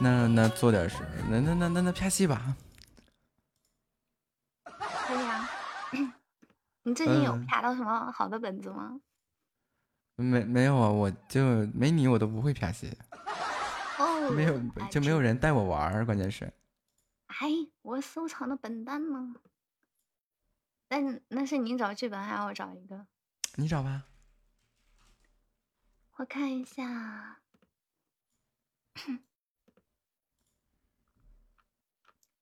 [0.00, 2.56] 那那做点事，那那那那那拍戏吧。
[4.64, 5.48] 可以啊。
[6.82, 9.00] 你最近有嗯啪到什么好的本子吗？
[10.16, 12.92] 没没有啊，我就没你我都不会拍戏，
[13.98, 16.52] 哦，没有哎就没有人带我玩儿，关键是。
[17.26, 17.46] 哎，
[17.82, 19.34] 我收藏的本单呢？
[20.88, 23.06] 那那是你找剧本，还是我找一个？
[23.56, 24.06] 你找吧。
[26.16, 27.40] 我看一下。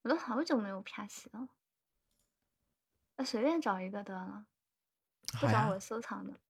[0.03, 1.49] 我都好久没有啪戏了，
[3.17, 4.47] 那随便找一个得了，
[5.41, 6.41] 不找我收藏的。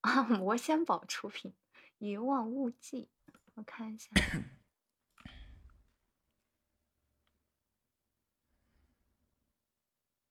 [0.00, 1.52] 啊，魔仙堡出品，
[1.98, 3.04] 《一望无际》，
[3.58, 4.08] 我看一下。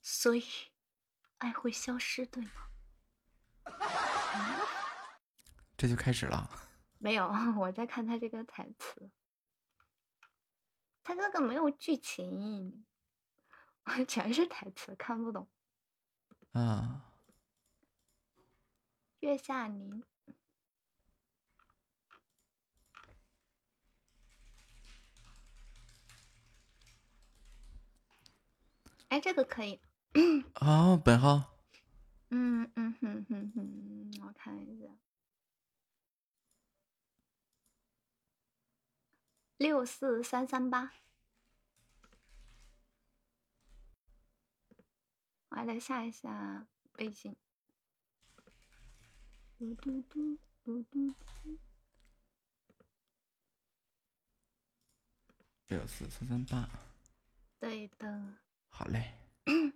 [0.01, 0.43] 所以，
[1.39, 2.51] 爱会消失，对吗？
[5.75, 6.49] 这就开始了。
[6.99, 7.27] 没有，
[7.59, 9.11] 我在看他这个台词，
[11.03, 12.85] 他这个没有剧情，
[14.07, 15.49] 全是台词，看不懂。
[16.53, 17.11] 啊，
[19.19, 20.03] 月下宁，
[29.09, 29.79] 哎，这个可以。
[30.59, 31.57] 哦，本号
[32.29, 34.87] 嗯嗯哼哼哼，我看一下，
[39.57, 40.91] 六四三三八，
[45.49, 47.35] 我还得下一下背景。
[49.57, 51.59] 嘟嘟嘟嘟嘟嘟，
[55.67, 56.69] 六四三三八，
[57.59, 58.46] 对的。
[58.77, 59.03] 好嘞。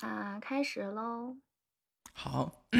[0.00, 1.36] 啊，开始喽！
[2.14, 2.50] 好，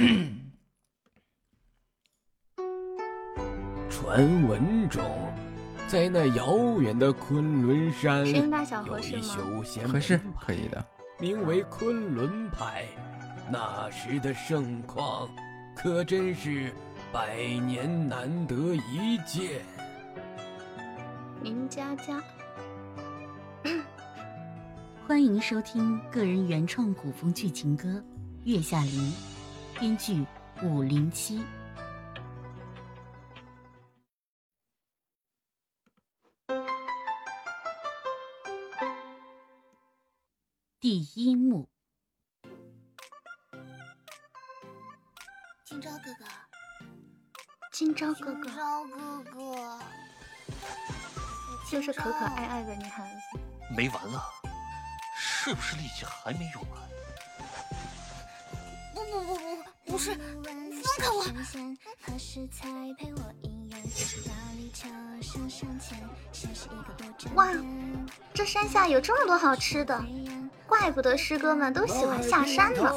[3.90, 5.04] 传闻中，
[5.86, 10.82] 在那遥远的昆仑山，声音大小合有一适吗修仙合适门派可以的。
[11.20, 12.86] 名为昆仑派。
[13.50, 15.28] 那时的盛况，
[15.76, 16.72] 可真是
[17.12, 17.36] 百
[17.66, 19.62] 年难得一见。
[21.42, 22.22] 林佳佳，
[25.06, 27.88] 欢迎收听个人原创古风剧情歌
[28.44, 29.12] 《月下林》，
[29.78, 30.24] 编剧
[30.62, 31.42] 五零七。
[40.80, 41.68] 第一幕，
[45.64, 46.24] 今朝哥哥，
[47.84, 49.80] 今朝哥哥朝哥哥，
[51.68, 53.02] 就是可可爱爱的女孩
[53.32, 53.40] 子。
[53.76, 54.22] 没完了，
[55.18, 56.80] 是不是力气还没用完？
[58.94, 59.40] 不不不不，
[59.90, 61.26] 不是，放开我！
[67.34, 67.50] 哇，
[68.32, 70.00] 这山下有这么多好吃的，
[70.68, 72.94] 怪不得师哥们都喜欢下山呢。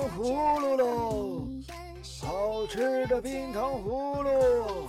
[2.21, 4.87] 好吃的冰糖葫芦。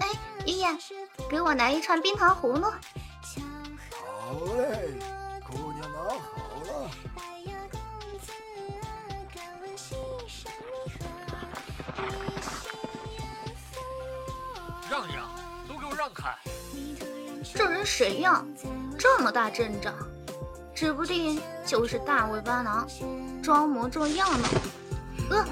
[0.00, 0.08] 哎，
[0.44, 0.66] 爷爷，
[1.28, 2.64] 给我来一串冰糖葫芦。
[3.90, 4.94] 好嘞，
[5.46, 6.26] 姑娘拿好
[6.64, 6.90] 了。
[14.90, 15.28] 让一让，
[15.68, 16.34] 都给我让开！
[17.54, 18.44] 这人谁呀？
[18.98, 19.94] 这么大阵仗，
[20.74, 22.88] 指不定就是大尾巴狼，
[23.42, 24.48] 装模作样呢。
[25.30, 25.44] 呃，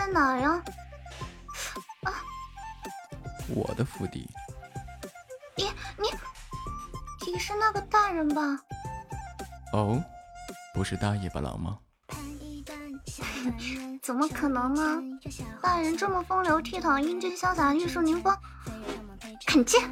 [0.00, 0.62] 在哪儿呀？
[3.48, 4.26] 我的府邸，
[5.54, 5.64] 你
[5.98, 6.08] 你
[7.30, 8.40] 你是那个大人吧？
[9.74, 10.02] 哦，
[10.72, 11.78] 不是大尾巴狼吗？
[14.00, 15.02] 怎么可能呢？
[15.60, 18.34] 大人这么风流倜傥、英俊潇洒、玉树临风，
[19.46, 19.82] 肯见。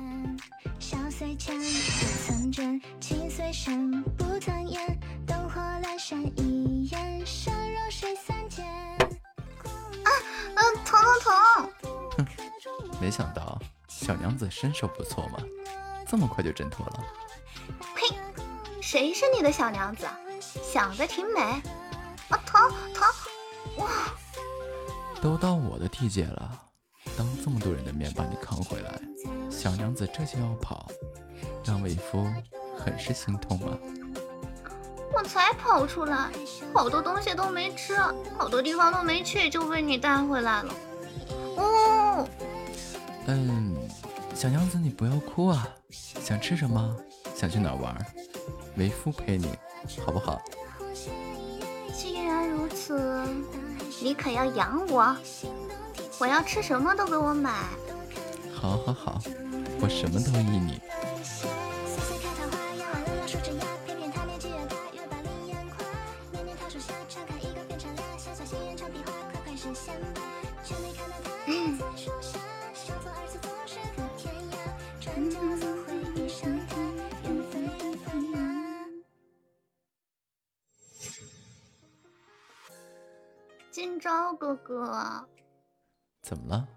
[10.05, 10.11] 啊，
[10.55, 11.71] 嗯，疼疼
[12.11, 12.27] 疼！
[13.01, 13.59] 没想到
[13.89, 15.39] 小娘子身手不错嘛，
[16.07, 17.05] 这么快就挣脱了。
[17.95, 18.17] 呸！
[18.81, 20.07] 谁是你的小娘子？
[20.41, 21.41] 想的挺美。
[21.41, 23.07] 啊，疼疼！
[23.79, 23.89] 哇，
[25.21, 26.63] 都到我的地界了，
[27.17, 29.01] 当这么多人的面把你扛回来，
[29.51, 30.89] 小娘子这就要跑，
[31.65, 32.27] 让为夫
[32.77, 33.79] 很是心痛啊。
[35.13, 36.31] 我才跑出来，
[36.73, 37.97] 好多东西都没吃，
[38.37, 40.75] 好多地方都没去，就被你带回来了。
[41.57, 42.29] 哦，
[43.27, 43.77] 嗯，
[44.35, 46.97] 小娘子你不要哭啊，想吃什么？
[47.35, 47.97] 想去哪儿玩？
[48.77, 49.49] 为夫陪你，
[50.05, 50.41] 好不好？
[51.93, 53.25] 既然如此，
[54.01, 55.17] 你可要养我，
[56.19, 57.51] 我要吃什么都给我买。
[58.55, 59.21] 好，好，好，
[59.81, 60.81] 我什么都依你。
[83.99, 85.29] 今朝哥哥，
[86.23, 86.69] 怎么了？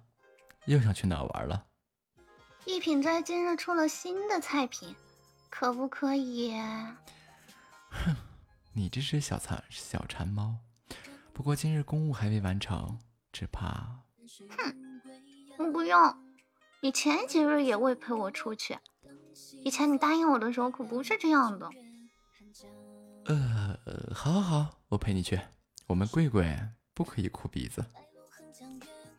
[0.65, 1.67] 又想去哪儿玩了？
[2.65, 4.95] 一品斋今日出了新的菜品，
[5.47, 6.51] 可不可以？
[7.91, 8.15] 哼
[8.73, 10.55] 你这只小馋小馋猫，
[11.31, 12.97] 不过今日公务还未完成，
[13.31, 13.99] 只怕……
[14.57, 16.17] 哼，不用。
[16.81, 18.79] 你前几日也未陪我出去，
[19.63, 21.69] 以前你答应我的时候可不是这样的。
[23.25, 23.77] 呃，
[24.11, 25.39] 好，好，好，我陪你去。
[25.85, 26.57] 我们贵贵
[26.93, 27.83] 不可以哭鼻子。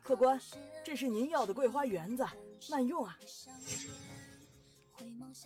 [0.01, 0.39] 客官，
[0.83, 2.25] 这是您要的桂花园子，
[2.69, 3.17] 慢用啊！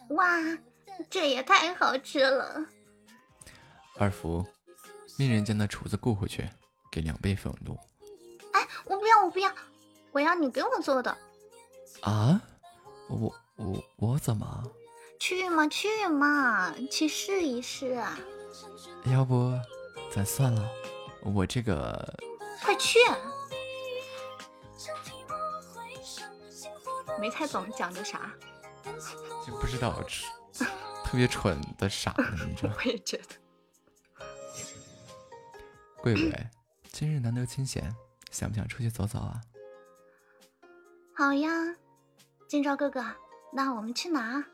[0.10, 0.26] 哇，
[1.10, 2.66] 这也太好吃了！
[3.98, 4.46] 二福，
[5.18, 6.50] 命人将那厨子雇回去，
[6.92, 7.78] 给两倍俸禄。
[8.54, 9.54] 哎，我不要，我不要，
[10.12, 11.16] 我要你给我做的。
[12.02, 12.42] 啊？
[13.10, 14.64] 我我我怎么？
[15.20, 18.20] 去嘛去嘛，去试一试啊！
[19.06, 19.54] 要不
[20.12, 20.70] 咱算了，
[21.22, 22.18] 我这个
[22.64, 23.00] 快去！
[27.20, 28.32] 没太懂讲的啥，
[29.46, 30.04] 就不知道，
[31.04, 32.74] 特别蠢的傻的，你知道？
[32.78, 33.36] 我也觉得。
[35.98, 36.48] 贵贵，
[36.92, 37.94] 今日难得清闲，
[38.32, 39.42] 想不想出去走走啊？
[41.16, 41.50] 好呀，
[42.48, 43.04] 今朝哥哥，
[43.52, 44.46] 那我们去哪？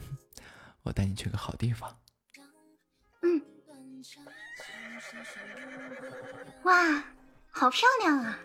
[0.82, 2.00] 我带你去个好地方。
[3.22, 3.42] 嗯。
[6.64, 7.04] 哇，
[7.50, 8.38] 好漂亮啊！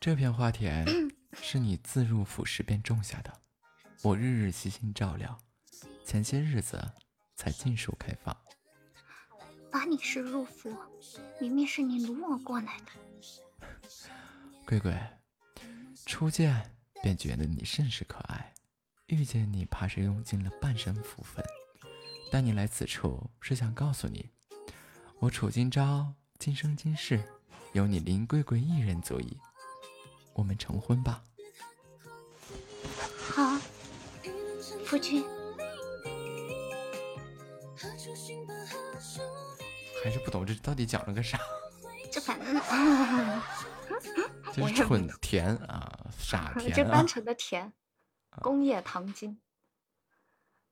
[0.00, 0.86] 这片花田
[1.40, 3.32] 是你自入府时便种下的，
[4.02, 5.38] 我日日悉心照料，
[6.04, 6.92] 前些日子
[7.34, 8.36] 才尽数开放。
[9.70, 10.74] 把你是入府，
[11.40, 12.92] 明明是你掳我过来的。
[14.64, 14.98] 贵贵，
[16.06, 18.54] 初见便觉得你甚是可爱，
[19.06, 21.44] 遇见你怕是用尽了半生福分。
[22.30, 24.30] 带你来此处是想告诉你，
[25.20, 27.20] 我楚今朝今生今世
[27.72, 29.36] 有你林贵贵一人足矣。
[30.32, 31.24] 我们成婚吧。
[33.34, 33.58] 好，
[34.86, 35.24] 夫君。
[40.04, 41.36] 还是不懂这到底讲了个啥？
[42.12, 42.54] 这反正，
[44.54, 46.74] 就是蠢甜啊，傻甜啊。
[46.76, 47.72] 这单纯的甜，
[48.40, 49.40] 工业糖精。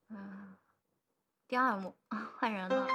[0.08, 0.56] 嗯，
[1.48, 2.86] 第二幕啊，换人了。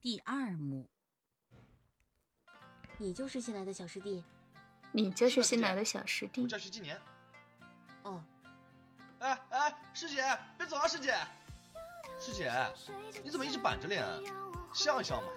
[0.00, 0.88] 第二幕，
[2.98, 4.24] 你就是新来的小师弟，
[4.90, 6.42] 你就是新来的小师弟。
[6.42, 7.00] 我叫徐纪年。
[8.02, 8.24] 哦。
[9.20, 10.22] 哎哎，师姐，
[10.58, 11.14] 别走啊，师姐！
[12.18, 12.52] 师姐，
[13.22, 14.04] 你怎么一直板着脸？
[14.74, 15.28] 笑一笑嘛。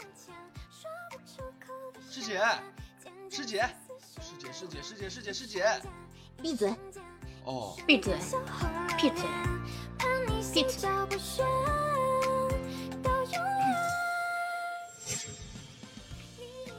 [2.09, 2.41] 师姐，
[3.29, 3.69] 师姐，
[4.19, 5.81] 师姐，师姐，师姐，师姐，师姐，
[6.41, 6.75] 闭嘴！
[7.45, 8.17] 哦，闭嘴，
[8.97, 9.23] 闭嘴，
[10.53, 10.89] 闭嘴。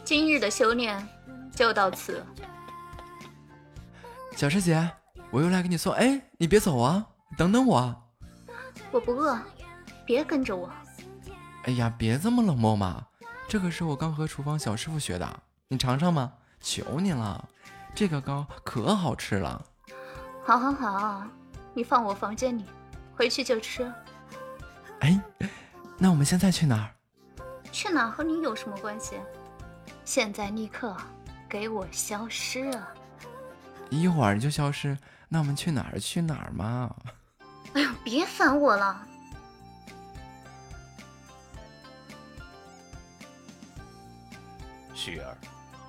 [0.04, 1.06] 今日的修炼
[1.54, 2.24] 就到此。
[4.36, 4.90] 小师姐，
[5.30, 5.92] 我又来给你送。
[5.92, 7.06] 哎，你别走啊，
[7.38, 7.94] 等等我。
[8.90, 9.38] 我不饿。
[10.04, 10.68] 别跟着我！
[11.64, 13.06] 哎呀，别这么冷漠嘛！
[13.46, 16.32] 这可是我刚和厨房小师傅学的，你尝尝嘛？
[16.60, 17.48] 求你了，
[17.94, 19.64] 这个糕可好吃了。
[20.44, 21.22] 好，好，好，
[21.72, 22.64] 你放我房间里，
[23.20, 23.84] 回去就吃。
[25.00, 25.20] 哎，
[25.98, 26.88] 那我们现在去哪儿？
[27.70, 29.20] 去哪儿和你有什么关系？
[30.06, 30.96] 现在立刻
[31.46, 32.88] 给我消失啊！
[33.90, 34.96] 一会儿就消失？
[35.28, 36.00] 那我们去哪儿？
[36.00, 36.96] 去哪儿嘛？
[37.74, 39.06] 哎呦，别烦我了！
[44.94, 45.36] 旭儿，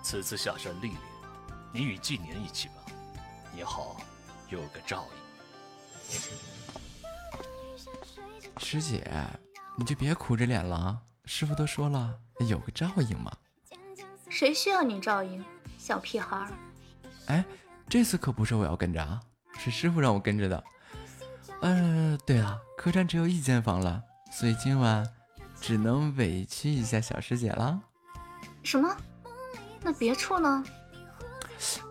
[0.03, 0.97] 此次下山历练，
[1.71, 2.73] 你与纪年一起吧，
[3.55, 4.01] 也好
[4.49, 6.19] 有个照应。
[8.57, 9.05] 师姐，
[9.77, 13.31] 你就别苦着脸了，师傅都说了，有个照应嘛。
[14.29, 15.43] 谁需要你照应，
[15.77, 16.47] 小屁孩？
[17.27, 17.45] 哎，
[17.89, 19.19] 这次可不是我要跟着啊，
[19.57, 20.63] 是师傅让我跟着的。
[21.61, 25.07] 嗯，对了，客栈只有一间房了，所以今晚
[25.59, 27.81] 只能委屈一下小师姐了。
[28.63, 28.95] 什么？
[29.81, 30.63] 那别处呢？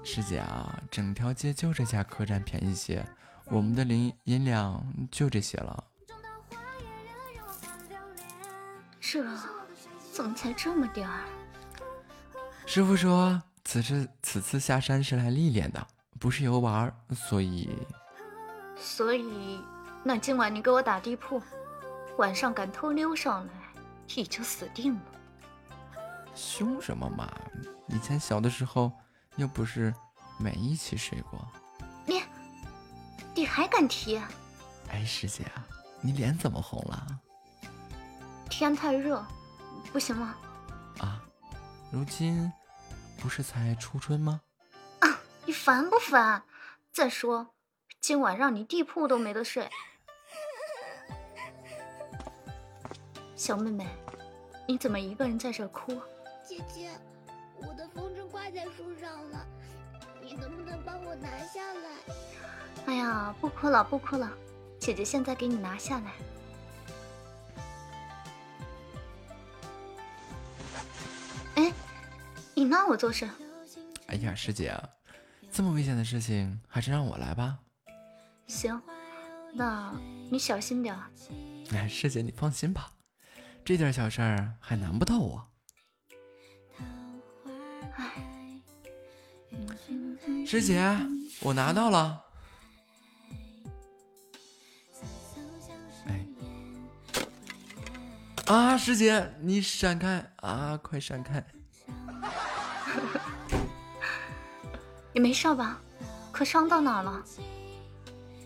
[0.02, 3.06] 师姐啊，整条街就这家客栈便宜些，
[3.46, 5.84] 我们的银银两就这些了。
[9.12, 9.24] 这
[10.12, 11.24] 怎么才这么点儿？
[12.64, 15.84] 师傅说，此次此次下山是来历练的，
[16.20, 17.76] 不是游玩，所以……
[18.76, 19.60] 所以，
[20.04, 21.42] 那今晚你给我打地铺，
[22.18, 23.52] 晚上敢偷溜上来，
[24.14, 25.00] 你就死定了。
[26.32, 27.28] 凶什么嘛！
[27.88, 28.92] 以前小的时候
[29.34, 29.92] 又不是
[30.38, 31.44] 没一起睡过。
[32.06, 32.22] 你，
[33.34, 34.22] 你还敢提？
[34.88, 35.44] 哎，师姐，
[36.00, 37.18] 你脸怎么红了？
[38.50, 39.24] 天太热，
[39.92, 40.34] 不行吗？
[40.98, 41.22] 啊，
[41.90, 42.52] 如今
[43.18, 44.42] 不是才初春吗？
[44.98, 46.42] 啊，你烦不烦？
[46.92, 47.54] 再说，
[48.00, 49.70] 今晚让你地铺都没得睡。
[53.34, 53.86] 小妹妹，
[54.66, 55.98] 你怎么一个人在这哭？
[56.46, 56.90] 姐姐，
[57.56, 59.46] 我的风筝挂在树上了，
[60.20, 62.14] 你能不能帮我拿下来？
[62.86, 64.30] 哎呀，不哭了，不哭了，
[64.78, 66.12] 姐姐现在给你拿下来。
[72.60, 73.26] 你拉我做事？
[74.08, 74.78] 哎呀，师姐，
[75.50, 77.58] 这么危险的事情还是让我来吧。
[78.48, 78.78] 行，
[79.54, 79.98] 那
[80.30, 80.94] 你小心点。
[81.72, 82.92] 哎，师姐你放心吧，
[83.64, 85.48] 这点小事儿还难不到我。
[90.46, 90.84] 师姐，
[91.40, 92.22] 我拿到了。
[96.04, 96.26] 哎，
[98.44, 100.76] 啊，师姐，你闪开啊！
[100.76, 101.42] 快闪开！
[105.12, 105.80] 你没事吧？
[106.32, 107.22] 可伤到哪了？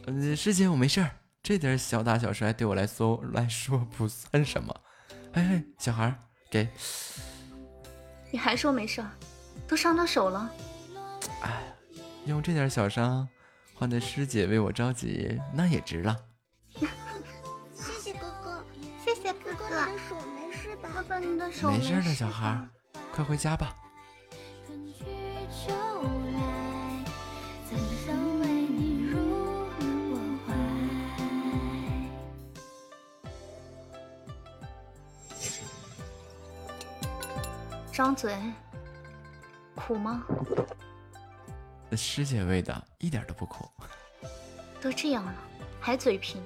[0.07, 1.11] 嗯，师姐，我没事儿，
[1.43, 4.75] 这点小打小摔对我来说来说不算什么。
[5.33, 6.15] 哎哎，小孩，
[6.51, 6.69] 给。
[8.31, 9.11] 你还说没事儿？
[9.69, 10.51] 都伤到手了。
[11.43, 11.71] 哎。
[12.27, 13.29] 用这点小伤
[13.75, 16.17] 换得师姐为我着急，那也值了。
[17.77, 18.65] 谢谢哥哥，
[19.05, 19.69] 谢谢哥哥。
[19.69, 20.89] 你的手没事吧？
[20.95, 22.67] 哥哥，你的手没事的，小孩，
[23.13, 23.77] 快回家吧。
[37.95, 38.37] 张嘴，
[39.77, 40.25] 苦吗？
[41.93, 43.71] 师姐喂的，一点都不苦。
[44.83, 45.35] 都这样了，
[45.81, 46.43] 还嘴贫？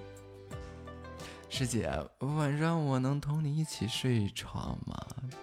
[1.48, 4.94] 师姐，晚上我能同你一起睡床吗？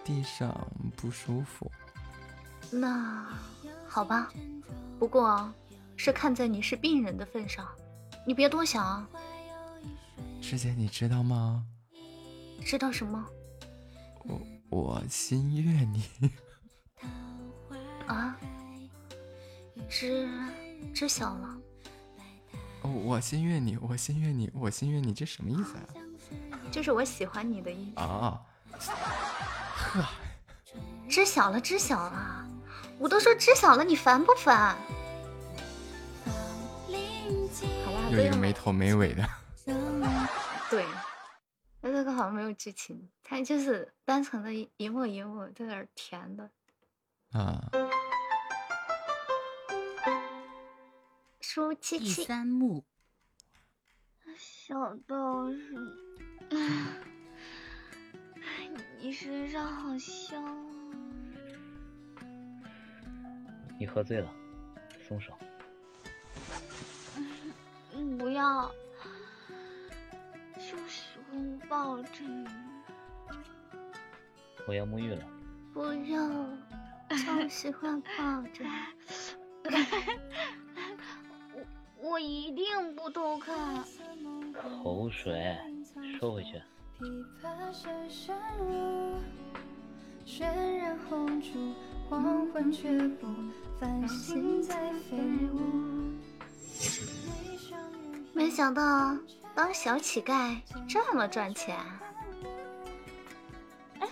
[0.03, 0.55] 地上
[0.95, 1.71] 不舒服。
[2.69, 3.27] 那
[3.87, 4.31] 好吧，
[4.99, 5.51] 不过
[5.95, 7.67] 是看在你是病人的份上，
[8.27, 9.09] 你别多想啊。
[10.39, 11.65] 师姐，你知道吗？
[12.63, 13.25] 知道什么？
[14.69, 16.09] 我我心悦你。
[18.07, 18.35] 啊？
[19.89, 20.29] 知
[20.93, 21.57] 知晓了。
[22.81, 25.87] 哦，我心悦你，我心悦你，我心悦你，这什么意思啊？
[26.71, 28.01] 就是我喜欢你的意思。
[28.01, 28.41] 啊。
[28.73, 30.05] 呵。
[31.09, 32.47] 知晓了，知晓了。
[32.97, 34.75] 我都说知晓了，你烦不烦？
[38.11, 39.27] 又一个没头没尾的。
[40.69, 40.85] 对，
[41.87, 46.49] 那这个好像没有剧情，它就是单纯的一一幕一幕在那儿填的。
[47.31, 47.69] 啊。
[51.41, 52.05] 舒七七。
[52.15, 52.83] 第三幕。
[54.35, 55.75] 小道士，
[58.99, 62.25] 你身上好香啊！
[63.79, 64.33] 你喝醉了，
[65.07, 65.37] 松手。
[68.17, 68.71] 不要，
[70.55, 72.47] 就是我抱着你。
[74.67, 75.25] 我要沐浴了。
[75.73, 76.17] 不要，
[77.17, 78.63] 超喜欢抱着。
[82.01, 83.83] 我我一定不偷看。
[84.53, 85.57] 口水，
[86.19, 86.61] 收回去。
[98.33, 99.17] 没想到
[99.55, 101.77] 当小乞丐这么赚钱。
[103.99, 104.07] 哎，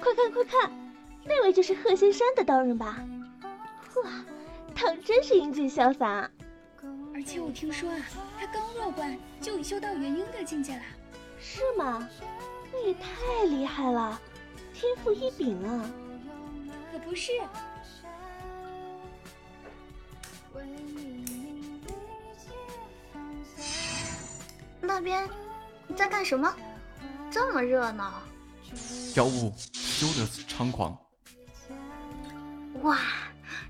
[0.00, 0.70] 快看快看，
[1.22, 2.98] 那位就是贺仙山的道人吧？
[4.02, 4.24] 哇，
[4.74, 6.30] 他真是英俊潇洒。
[7.14, 8.00] 而且我听说啊，
[8.40, 10.82] 他刚入关就已修到元婴的境界了。
[11.38, 12.08] 是吗？
[12.72, 14.18] 那也太厉害了，
[14.72, 15.90] 天赋异禀啊！
[16.90, 17.32] 可不是。
[24.86, 25.28] 那边
[25.88, 26.54] 你在干什么？
[27.30, 28.22] 这么热闹。
[29.16, 30.96] 妖物修得猖狂。
[32.82, 32.98] 哇，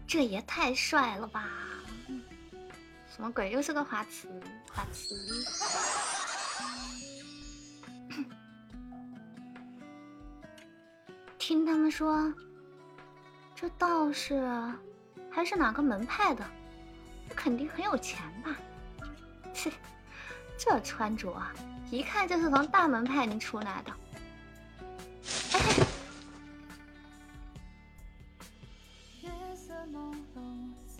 [0.07, 1.49] 这也太帅了吧！
[3.09, 3.51] 什么鬼？
[3.51, 4.29] 又是个花痴，
[4.73, 5.15] 花痴。
[11.39, 12.33] 听他们说，
[13.55, 14.43] 这道士
[15.31, 16.45] 还是哪个门派的，
[17.35, 18.57] 肯定很有钱吧？
[19.55, 19.71] 切，
[20.59, 21.53] 这穿着啊
[21.91, 23.93] 一看就是从大门派里出来的。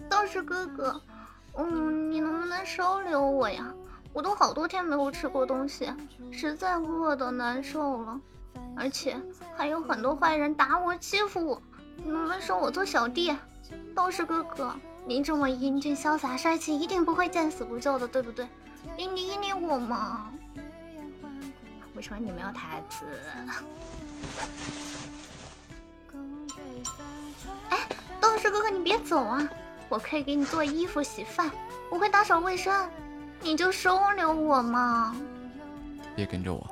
[0.09, 1.01] 道士哥哥，
[1.55, 3.73] 嗯，你能不能收留我呀？
[4.13, 5.93] 我都好多天没有吃过东西，
[6.31, 8.21] 实在饿的难受了。
[8.77, 9.17] 而且
[9.57, 11.63] 还有很多坏人打我、欺负我，
[11.97, 13.35] 你能不能收我做小弟？
[13.95, 14.75] 道士哥哥，
[15.05, 18.47] 您这么英俊潇洒、帅气，一定不会见死不救的，对不对？
[18.97, 20.31] 你理理我嘛！
[21.95, 23.07] 为什么你没有台词？
[27.71, 27.89] 哎，
[28.21, 29.49] 道士哥哥，你别走啊！
[29.89, 31.51] 我可以给你做衣服、洗饭，
[31.91, 32.91] 我会打扫卫生，
[33.41, 35.17] 你就收留我嘛！
[36.15, 36.67] 别跟着我。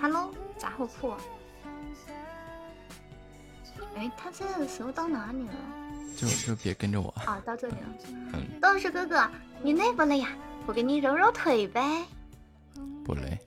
[0.00, 1.14] Hello，杂货铺。
[3.94, 5.54] 哎，他这个时候到哪里了？
[6.16, 7.08] 就就别跟着我。
[7.26, 7.88] 啊，到这里了。
[8.32, 8.60] 嗯。
[8.60, 9.28] 道士哥哥，
[9.62, 10.28] 你累不累呀？
[10.66, 12.04] 我给你揉揉腿呗。
[13.04, 13.38] 不累。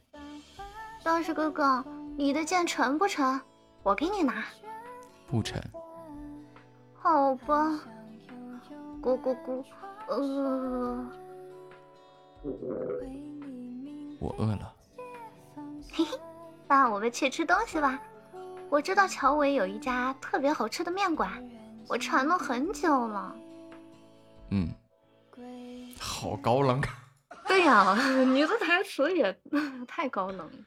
[1.04, 1.84] 道士哥哥，
[2.16, 3.42] 你的剑沉不沉？
[3.84, 4.46] 我给你拿。
[5.28, 5.62] 不沉。
[6.94, 7.80] 好吧。
[9.02, 9.64] 咕咕咕，
[10.08, 11.06] 饿。
[14.20, 14.74] 我饿了。
[15.92, 16.20] 嘿嘿。
[16.68, 18.00] 那我们去吃东西吧。
[18.70, 21.32] 我知道桥尾有一家特别好吃的面馆，
[21.88, 23.36] 我馋了很久了。
[24.52, 24.74] 嗯，
[26.00, 26.82] 好高冷。
[27.48, 27.96] 对呀，
[28.26, 29.42] 你的台词也
[29.88, 30.66] 太高冷。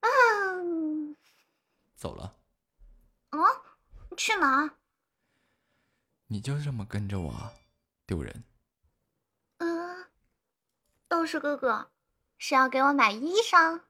[0.00, 0.08] 啊！
[1.96, 2.36] 走了。
[3.30, 3.38] 啊？
[4.16, 4.70] 去哪？
[6.28, 7.52] 你就这么跟着我，
[8.06, 8.44] 丢人。
[9.58, 10.06] 嗯。
[11.08, 11.90] 道士哥哥，
[12.36, 13.80] 是要给我买衣裳？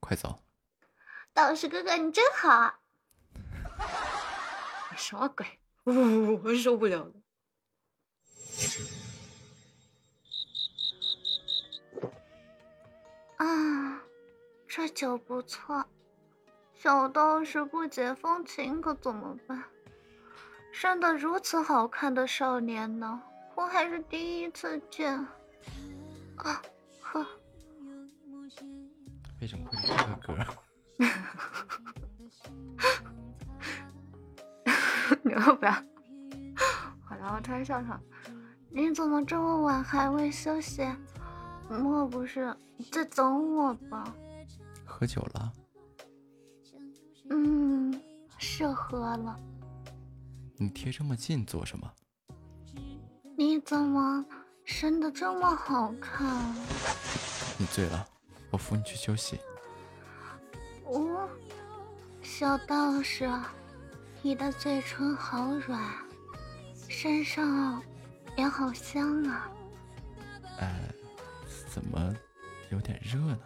[0.00, 0.45] 快走！
[1.36, 2.74] 道士哥哥，你真好。
[4.96, 5.46] 什么鬼？
[5.84, 7.12] 呜，我受不了了。
[13.36, 14.00] 啊，
[14.66, 15.84] 这酒不错。
[16.72, 19.62] 小道士不解风情可怎么办？
[20.72, 23.20] 生得如此好看的少年呢，
[23.54, 25.14] 我还是第一次见。
[26.36, 26.62] 啊，
[27.02, 27.26] 呵，
[29.40, 30.34] 为什么会是这个歌？
[35.22, 35.72] 你要不要？
[37.04, 37.98] 好了，我突然笑场。
[38.70, 40.86] 你怎么这么晚还未休息？
[41.68, 42.54] 莫不是
[42.92, 44.04] 在等我吧？
[44.84, 45.52] 喝酒了？
[47.30, 48.00] 嗯，
[48.38, 49.36] 是喝了。
[50.56, 51.92] 你贴这么近做什么？
[53.36, 54.24] 你怎么
[54.64, 56.54] 生的这么好看？
[57.58, 58.06] 你醉了，
[58.50, 59.38] 我扶你去休息。
[60.86, 61.28] 哦，
[62.22, 63.28] 小道士，
[64.22, 65.80] 你的嘴唇好软，
[66.88, 67.82] 身上
[68.36, 69.50] 也好香啊。
[70.58, 70.68] 呃，
[71.68, 72.14] 怎么
[72.70, 73.40] 有点热呢？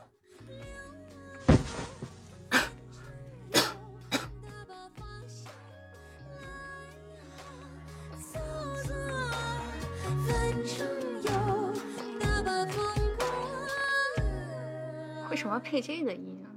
[15.30, 16.52] 为什么要配这个音啊？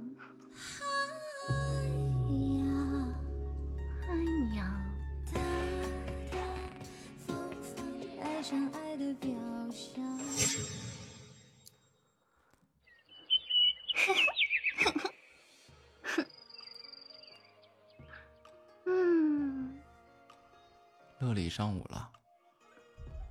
[21.54, 22.10] 上午了，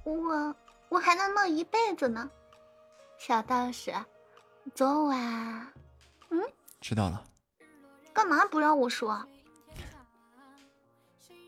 [0.06, 0.56] 我
[0.88, 2.32] 我还能乐一辈子呢。
[3.18, 3.94] 小道士，
[4.74, 5.74] 昨晚，
[6.30, 6.42] 嗯，
[6.80, 7.22] 知道了。
[8.14, 9.28] 干嘛不让我说？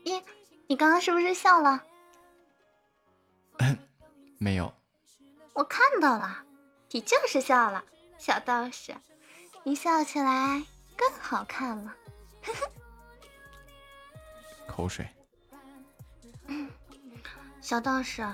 [0.04, 0.22] 你
[0.66, 1.82] 你刚刚是不是笑了？
[4.36, 4.70] 没有，
[5.54, 6.44] 我看到了，
[6.90, 7.82] 你就是笑了。
[8.18, 8.94] 小道士，
[9.62, 10.62] 你笑起来
[10.94, 11.96] 更好看了。
[14.68, 15.08] 口水。
[17.60, 18.24] 小道士，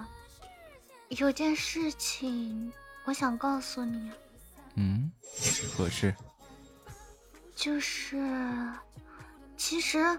[1.08, 2.70] 有件事情
[3.04, 4.10] 我想告诉你，
[4.74, 5.10] 嗯，
[5.76, 6.14] 何事？
[7.54, 8.18] 就是，
[9.56, 10.18] 其实，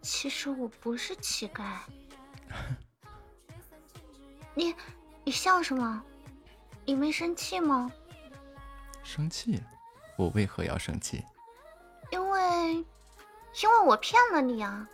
[0.00, 1.78] 其实我不是乞丐。
[4.54, 4.74] 你，
[5.24, 6.02] 你笑什么？
[6.84, 7.90] 你没生气吗？
[9.02, 9.62] 生气？
[10.16, 11.22] 我为何要生气？
[12.10, 14.88] 因为，因为我骗了你啊！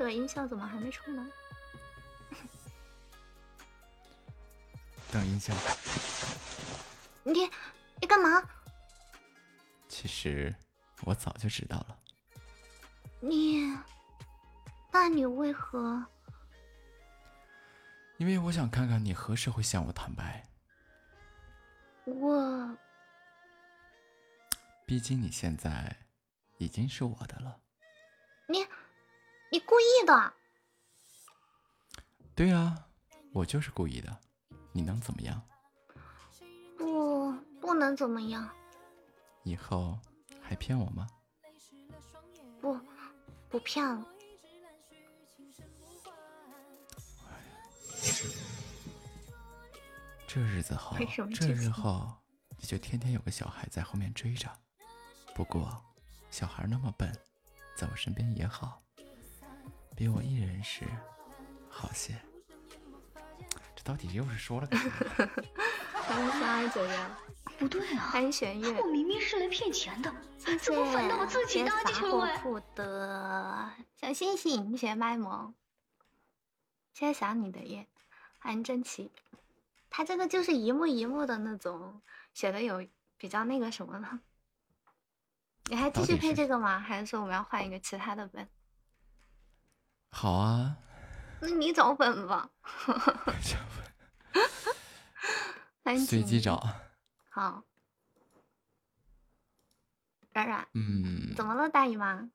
[0.00, 1.22] 这个音效怎么还没出来？
[5.12, 5.52] 等音效。
[7.22, 7.40] 你，
[8.00, 8.42] 你干嘛？
[9.88, 10.54] 其实
[11.02, 11.98] 我早就知道了。
[13.20, 13.76] 你，
[14.90, 16.02] 那你为何？
[18.16, 20.42] 因为我想看看你何时会向我坦白。
[22.06, 22.74] 我，
[24.86, 25.94] 毕竟你现在
[26.56, 27.60] 已经是我的了。
[28.46, 28.66] 你，
[29.52, 30.32] 你故意的。
[32.36, 32.86] 对啊，
[33.32, 34.16] 我就是故意的。
[34.72, 35.42] 你能怎么样？
[36.78, 38.48] 不，不能怎么样。
[39.42, 39.98] 以后
[40.40, 41.08] 还骗我吗？
[42.60, 42.78] 不，
[43.48, 44.06] 不骗了。
[50.28, 50.96] 这日子好，
[51.34, 52.08] 这日后
[52.56, 54.48] 你就天天有个小孩在后面追着。
[55.34, 55.82] 不过，
[56.30, 57.12] 小孩那么笨，
[57.76, 58.80] 在我身边也好，
[60.00, 60.86] 比我一人时
[61.68, 62.14] 好些。
[63.76, 64.88] 这到底又是说了个啥？
[65.92, 67.10] 欢迎三二九幺，
[67.58, 70.58] 不对啊，欢迎玄月，我明明是来骗钱的，谢谢。
[70.58, 72.38] 怎么反倒我自己搭进了？
[72.38, 75.54] 不的，小星星，谢谢卖萌，
[76.94, 77.86] 谢谢想你的夜，
[78.38, 79.12] 欢迎真奇。
[79.90, 82.00] 他这个就是一幕一幕的那种，
[82.32, 84.20] 写的有比较那个什么了。
[85.66, 86.80] 你还继续配这个吗？
[86.80, 88.48] 还是说我们要换一个其他的本？
[90.10, 90.76] 好啊。
[91.40, 92.50] 那你找本吧。
[96.06, 96.62] 随机找。
[97.30, 97.64] 好。
[100.32, 100.68] 冉冉。
[100.74, 101.34] 嗯。
[101.34, 102.30] 怎么了，大姨妈？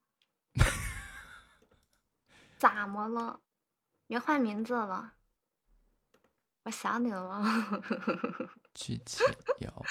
[2.57, 3.39] 咋么了？
[4.07, 5.13] 别换名字了？
[6.63, 7.43] 我想你了。
[8.73, 9.23] 聚气
[9.59, 9.85] 有。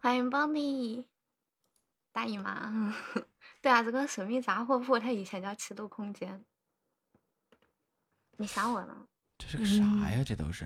[0.00, 1.06] 欢迎邦尼。
[2.12, 2.94] 大姨妈。
[3.62, 6.44] 对啊，这个神秘杂货铺，它以前叫七度空间。
[8.40, 9.06] 你想我呢？
[9.36, 10.24] 这是个啥呀？
[10.24, 10.64] 这都是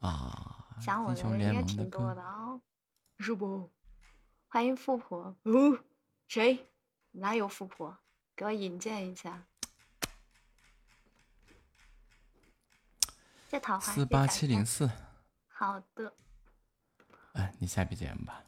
[0.00, 0.68] 啊！
[0.82, 2.60] 想我的人也挺多的哦，
[3.18, 3.72] 是不？
[4.48, 5.34] 欢迎富婆。
[5.44, 5.82] 哦，
[6.28, 6.68] 谁？
[7.12, 7.96] 哪有富婆？
[8.36, 9.46] 给我引荐一下。
[13.48, 14.90] 在桃花四八七零四，
[15.48, 16.14] 好的，
[17.32, 18.44] 哎，你下 BGM 吧。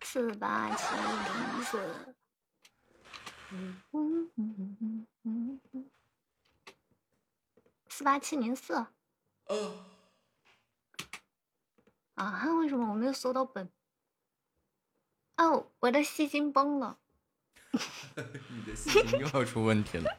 [0.00, 2.16] 四八七零四。
[3.50, 5.90] 嗯嗯嗯嗯嗯嗯，
[7.98, 8.86] 四八七零四。
[9.48, 9.84] 嗯。
[12.14, 13.68] 啊，为什么我没有搜到本？
[15.36, 16.96] 哦，我的吸金崩了。
[17.74, 20.16] 你的吸金又要出问题了。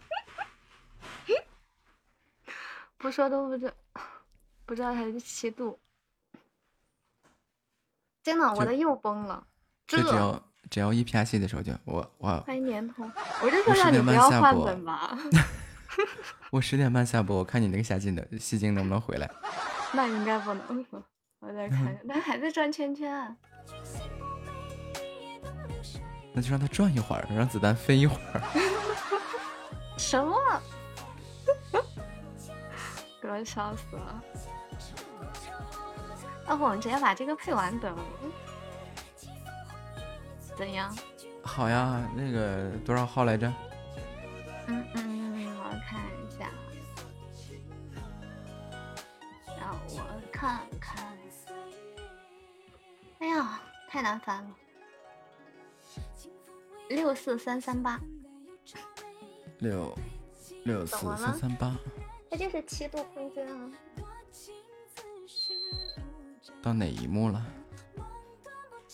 [3.00, 3.74] 不说都不知，
[4.66, 5.80] 不知道他是七度。
[8.22, 9.48] 真的，我的又崩了。
[9.88, 12.44] 这只要只要一 P R 戏的时候就我我。
[12.46, 13.10] 欢迎年头，
[13.42, 15.18] 我就说让你不要换本吧。
[16.52, 19.30] 我十点半下播，我看你那个下镜的戏精能不能回来。
[19.94, 20.86] 那应该不能，
[21.40, 23.36] 我再看，他还在转圈圈。
[26.34, 28.42] 那就让他转一会儿，让子弹飞一会儿。
[29.98, 30.36] 什么？
[33.22, 34.24] 给我笑死了！
[36.48, 37.98] 要不我们直接把这个配完得了？
[40.58, 40.96] 怎样？
[41.44, 43.52] 好呀，那个多少号来着？
[44.68, 45.19] 嗯嗯，我
[45.88, 46.52] 看一下，
[49.58, 51.18] 让我看看。
[53.20, 54.56] 哎呀，太难翻了。
[56.90, 58.00] 六四三三八，
[59.60, 59.96] 六
[60.64, 61.76] 六四三三八，
[62.32, 63.72] 它就是七度空间啊。
[66.62, 67.46] 到哪一幕了？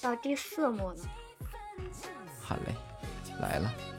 [0.02, 0.98] 到第四幕了。
[2.42, 2.76] 好嘞，
[3.40, 3.95] 来了。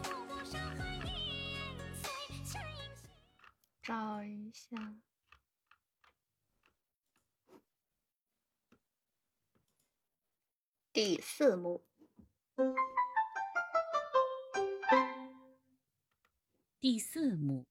[3.86, 4.76] 找一下。
[10.92, 11.86] 第四幕。
[16.80, 17.64] 第四幕，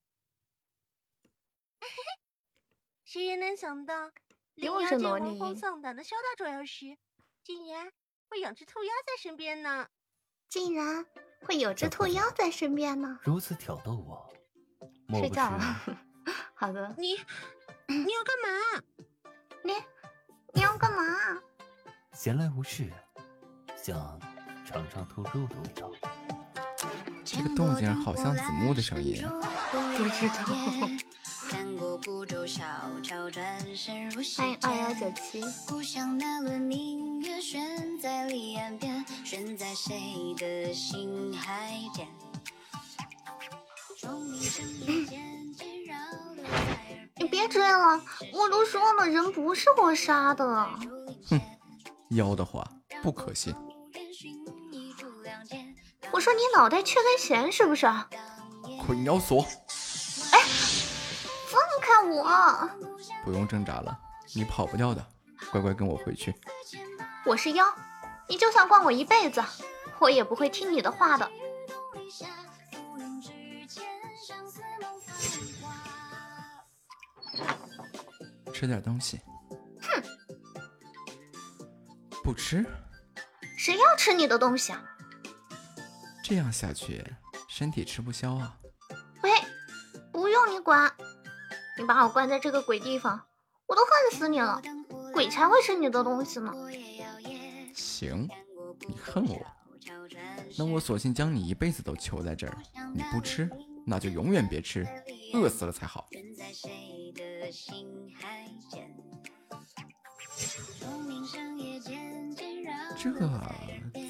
[3.04, 4.10] 谁也能想到，
[4.54, 6.98] 又是萝莉荒丧胆的萧大主要时，
[7.44, 7.92] 竟然
[8.30, 9.90] 会养只兔妖在身边呢！
[10.48, 11.06] 竟然
[11.42, 13.20] 会有只兔妖在身边呢！
[13.24, 14.34] 如此挑逗我，
[15.20, 16.05] 睡觉了。
[16.56, 16.96] 好的。
[16.98, 17.16] 你
[17.88, 18.82] 你要干嘛？
[19.64, 19.74] 你
[20.54, 21.04] 你要干嘛？
[22.14, 22.90] 闲来无事，
[23.76, 24.20] 想
[24.66, 25.92] 尝尝兔肉的味道。
[27.24, 29.22] 这个动静好像子木的声音。
[29.72, 30.46] 不知道。
[34.38, 35.44] 欢迎二幺九七。
[44.88, 45.26] 你
[47.56, 48.02] 别追了，
[48.34, 50.46] 我都说了，人不是我杀的。
[51.30, 51.40] 哼，
[52.10, 52.68] 妖的话
[53.02, 53.56] 不可信。
[56.12, 57.88] 我说你脑袋缺根弦是不是？
[58.86, 59.42] 捆妖锁。
[60.32, 60.40] 哎，
[61.48, 62.70] 放开我！
[63.24, 63.98] 不用挣扎了，
[64.34, 65.06] 你跑不掉的，
[65.52, 66.36] 乖乖跟我回去。
[67.26, 67.66] 我是妖，
[68.28, 69.42] 你就算惯我一辈子，
[70.00, 71.30] 我也不会听你的话的。
[78.56, 79.20] 吃点东西。
[79.82, 80.02] 哼，
[82.24, 82.66] 不吃？
[83.58, 84.82] 谁要吃你的东西啊？
[86.24, 87.04] 这样下去，
[87.50, 88.58] 身体吃不消啊！
[89.24, 89.30] 喂，
[90.10, 90.90] 不用你管，
[91.78, 93.22] 你把我关在这个鬼地方，
[93.68, 94.62] 我都恨死你了！
[95.12, 96.54] 鬼才会吃你的东西呢。
[97.76, 98.26] 行，
[98.88, 99.46] 你恨我，
[100.58, 102.58] 那我索性将你一辈子都囚在这儿。
[102.94, 103.50] 你不吃，
[103.86, 104.88] 那就永远别吃，
[105.36, 106.08] 饿死了才好。
[112.98, 113.12] 这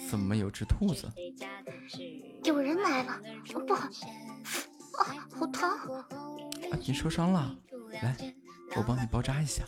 [0.09, 1.11] 怎么有只兔子？
[2.43, 3.19] 有人来了！
[3.67, 3.87] 不好，
[4.97, 5.69] 啊，好疼！
[5.69, 7.55] 啊，你受伤了？
[8.01, 8.15] 来，
[8.75, 9.63] 我帮你包扎一下。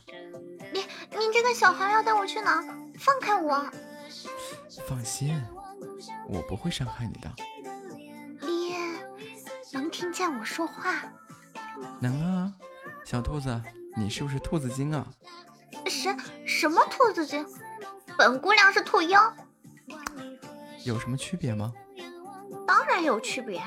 [0.73, 0.79] 你，
[1.11, 2.63] 你这个小孩要带我去哪？
[2.99, 3.69] 放开我！
[4.87, 5.41] 放心，
[6.27, 7.31] 我不会伤害你的。
[8.39, 8.77] 爹
[9.73, 11.03] 能听见我说话？
[11.99, 12.53] 能啊，
[13.03, 13.61] 小兔子，
[13.95, 15.07] 你是不是兔子精啊？
[15.87, 17.45] 什什么兔子精？
[18.17, 19.33] 本姑娘是兔妖。
[20.83, 21.73] 有什么区别吗？
[22.65, 23.61] 当然有区别。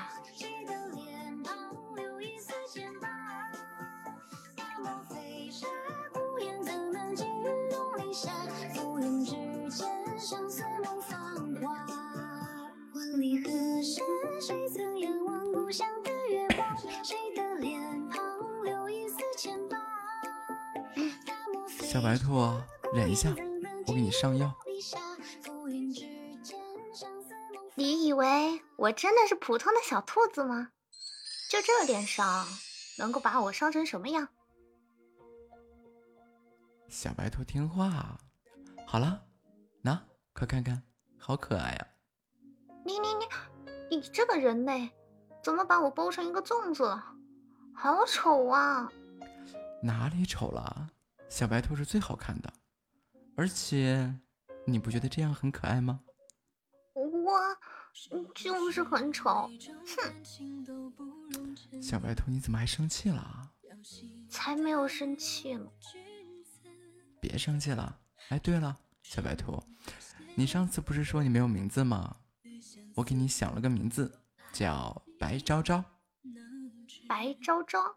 [21.91, 22.57] 小白兔，
[22.95, 23.35] 忍一下，
[23.89, 24.55] 我给你上药。
[27.75, 30.69] 你以为我真的是普通的小兔子吗？
[31.51, 32.47] 就这点伤，
[32.97, 34.29] 能够把我伤成什么样？
[36.89, 38.17] 小白兔听话。
[38.87, 39.25] 好了，
[39.83, 40.01] 那
[40.33, 40.81] 快看看，
[41.19, 41.89] 好可爱呀、
[42.85, 44.89] 你你你你这个人类，
[45.43, 47.05] 怎么把我包成一个粽子了？
[47.75, 48.89] 好丑啊！
[49.83, 50.89] 哪里丑了？
[51.31, 52.53] 小白兔是最好看的，
[53.37, 54.13] 而且
[54.67, 56.01] 你不觉得这样很可爱吗？
[56.93, 57.57] 我
[58.35, 59.49] 就是很丑，
[59.97, 63.53] 哼，小白兔，你怎么还生气了啊？
[64.29, 65.67] 才没有生气呢。
[67.21, 67.99] 别生气了。
[68.29, 69.63] 哎，对了，小白兔，
[70.35, 72.17] 你上次不是说你没有名字吗？
[72.97, 74.21] 我给你想了个名字，
[74.53, 75.85] 叫白昭昭。
[77.09, 77.97] 白昭昭，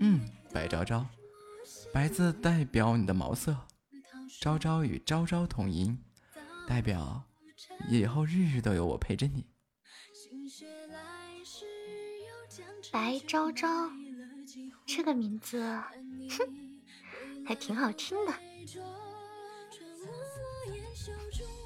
[0.00, 0.20] 嗯，
[0.52, 1.06] 白昭昭，
[1.92, 3.56] 白字代表你的毛色，
[4.40, 5.98] 朝朝与朝朝同音，
[6.68, 7.24] 代表
[7.88, 9.44] 以后日日都有我陪着你。
[12.92, 13.68] 白昭昭，
[14.86, 16.80] 这个名字，哼，
[17.44, 18.32] 还挺好听的。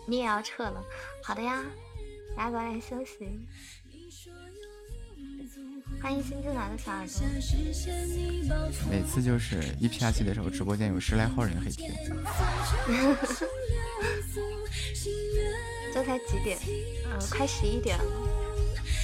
[0.06, 0.82] 你也要撤了？
[1.22, 1.64] 好的呀，
[2.36, 3.46] 大家早点休息。
[6.04, 7.14] 欢迎新进来的小耳朵。
[8.90, 11.88] 每次就是一啪戏的时候，直播间有十来号人黑听。
[15.94, 16.58] 这才几点？
[17.06, 18.04] 嗯、快十一点了。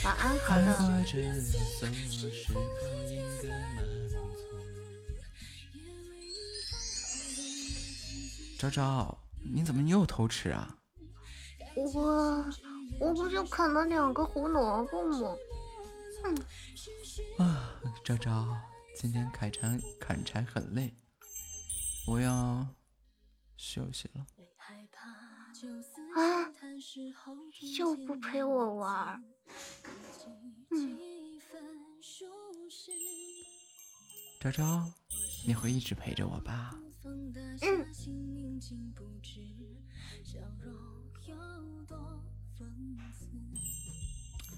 [0.04, 1.02] 晚安，好的。
[8.58, 10.76] 昭昭，你怎么又偷吃啊？
[11.74, 12.44] 我
[13.00, 15.34] 我不就啃了两个胡萝卜吗？
[16.22, 18.56] 哼，啊，昭昭，
[18.96, 20.94] 今天砍柴砍柴很累，
[22.06, 22.66] 我要
[23.56, 24.26] 休息了。
[26.16, 26.52] 啊，
[27.78, 29.22] 又不陪我玩儿。
[30.70, 30.98] 嗯，
[34.40, 34.92] 昭昭，
[35.46, 36.74] 你会一直陪着我吧？
[37.02, 37.34] 嗯。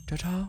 [0.06, 0.48] 昭昭，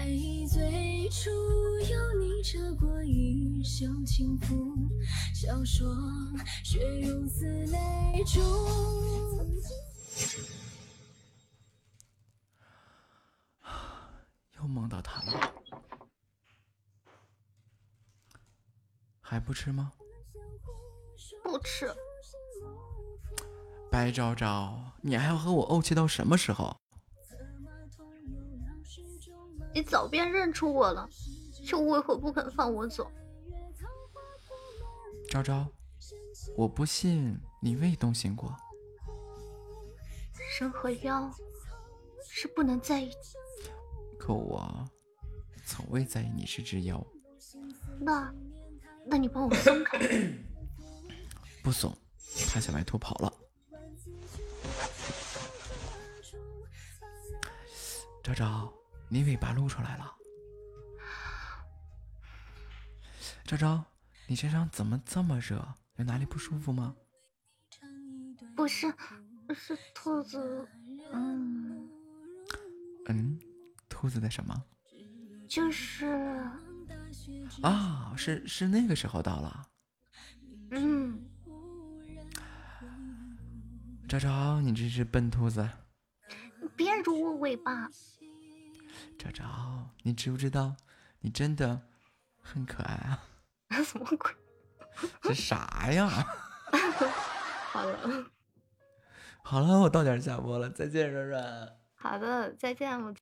[0.00, 1.28] 还忆最初
[1.90, 4.88] 有你扯过衣袖轻拂，
[5.34, 5.94] 笑说
[6.64, 8.40] 雪融似泪珠。
[14.56, 15.52] 又梦到他了，
[19.20, 19.92] 还不吃吗？
[21.42, 21.94] 不吃。
[23.90, 26.74] 白昭昭，你还要和我怄气到什么时候？
[29.72, 31.08] 你早便认出我了，
[31.70, 33.10] 又为何不肯放我走？
[35.28, 35.66] 昭昭，
[36.56, 38.54] 我不信你未动心过。
[40.58, 41.32] 人和妖
[42.28, 43.36] 是不能在一起。
[44.18, 44.88] 可我
[45.64, 47.06] 从未在意你是只妖，
[48.00, 48.34] 那，
[49.06, 49.98] 那你帮我松开。
[51.62, 51.96] 不松，
[52.48, 53.32] 怕小白兔跑了。
[58.22, 58.72] 昭昭，
[59.12, 60.16] 你尾巴露出来了。
[63.44, 63.84] 昭昭，
[64.28, 65.66] 你身上怎么这么热？
[65.96, 66.94] 有哪里不舒服吗？
[68.54, 68.86] 不是，
[69.52, 70.68] 是兔子，
[71.12, 71.88] 嗯，
[73.06, 73.40] 嗯，
[73.88, 74.64] 兔子的什么？
[75.48, 76.06] 就是，
[77.62, 79.66] 啊，是是那个时候到了。
[80.70, 81.20] 嗯，
[84.08, 85.68] 昭昭，你这只笨兔子。
[86.76, 87.90] 别揉我尾巴。
[89.20, 90.74] 昭昭，你知不知道，
[91.20, 91.82] 你真的
[92.40, 93.22] 很可爱啊！
[93.84, 94.34] 什么鬼？
[95.20, 96.08] 这啥呀？
[97.70, 98.30] 好了，
[99.42, 101.76] 好了，我到点下播了，再见，软软。
[101.96, 103.14] 好的，再见，我。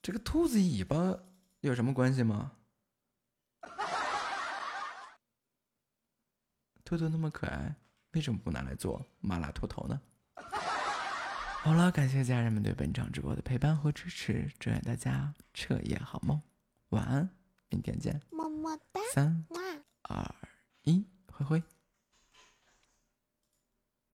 [0.00, 1.18] 这个兔子尾巴
[1.60, 2.52] 有什么关系吗？
[6.84, 7.74] 兔兔那么可爱，
[8.12, 10.00] 为什么不拿来做麻辣兔头呢？
[11.64, 16.42] 好了，感谢家人们对本场直播的陪伴和支持，祝愿大家彻夜好梦，
[16.88, 17.30] 晚安，
[17.68, 18.20] 明天见。
[18.30, 19.46] 么么哒，三
[20.02, 20.34] 二
[20.82, 21.62] 一，挥挥。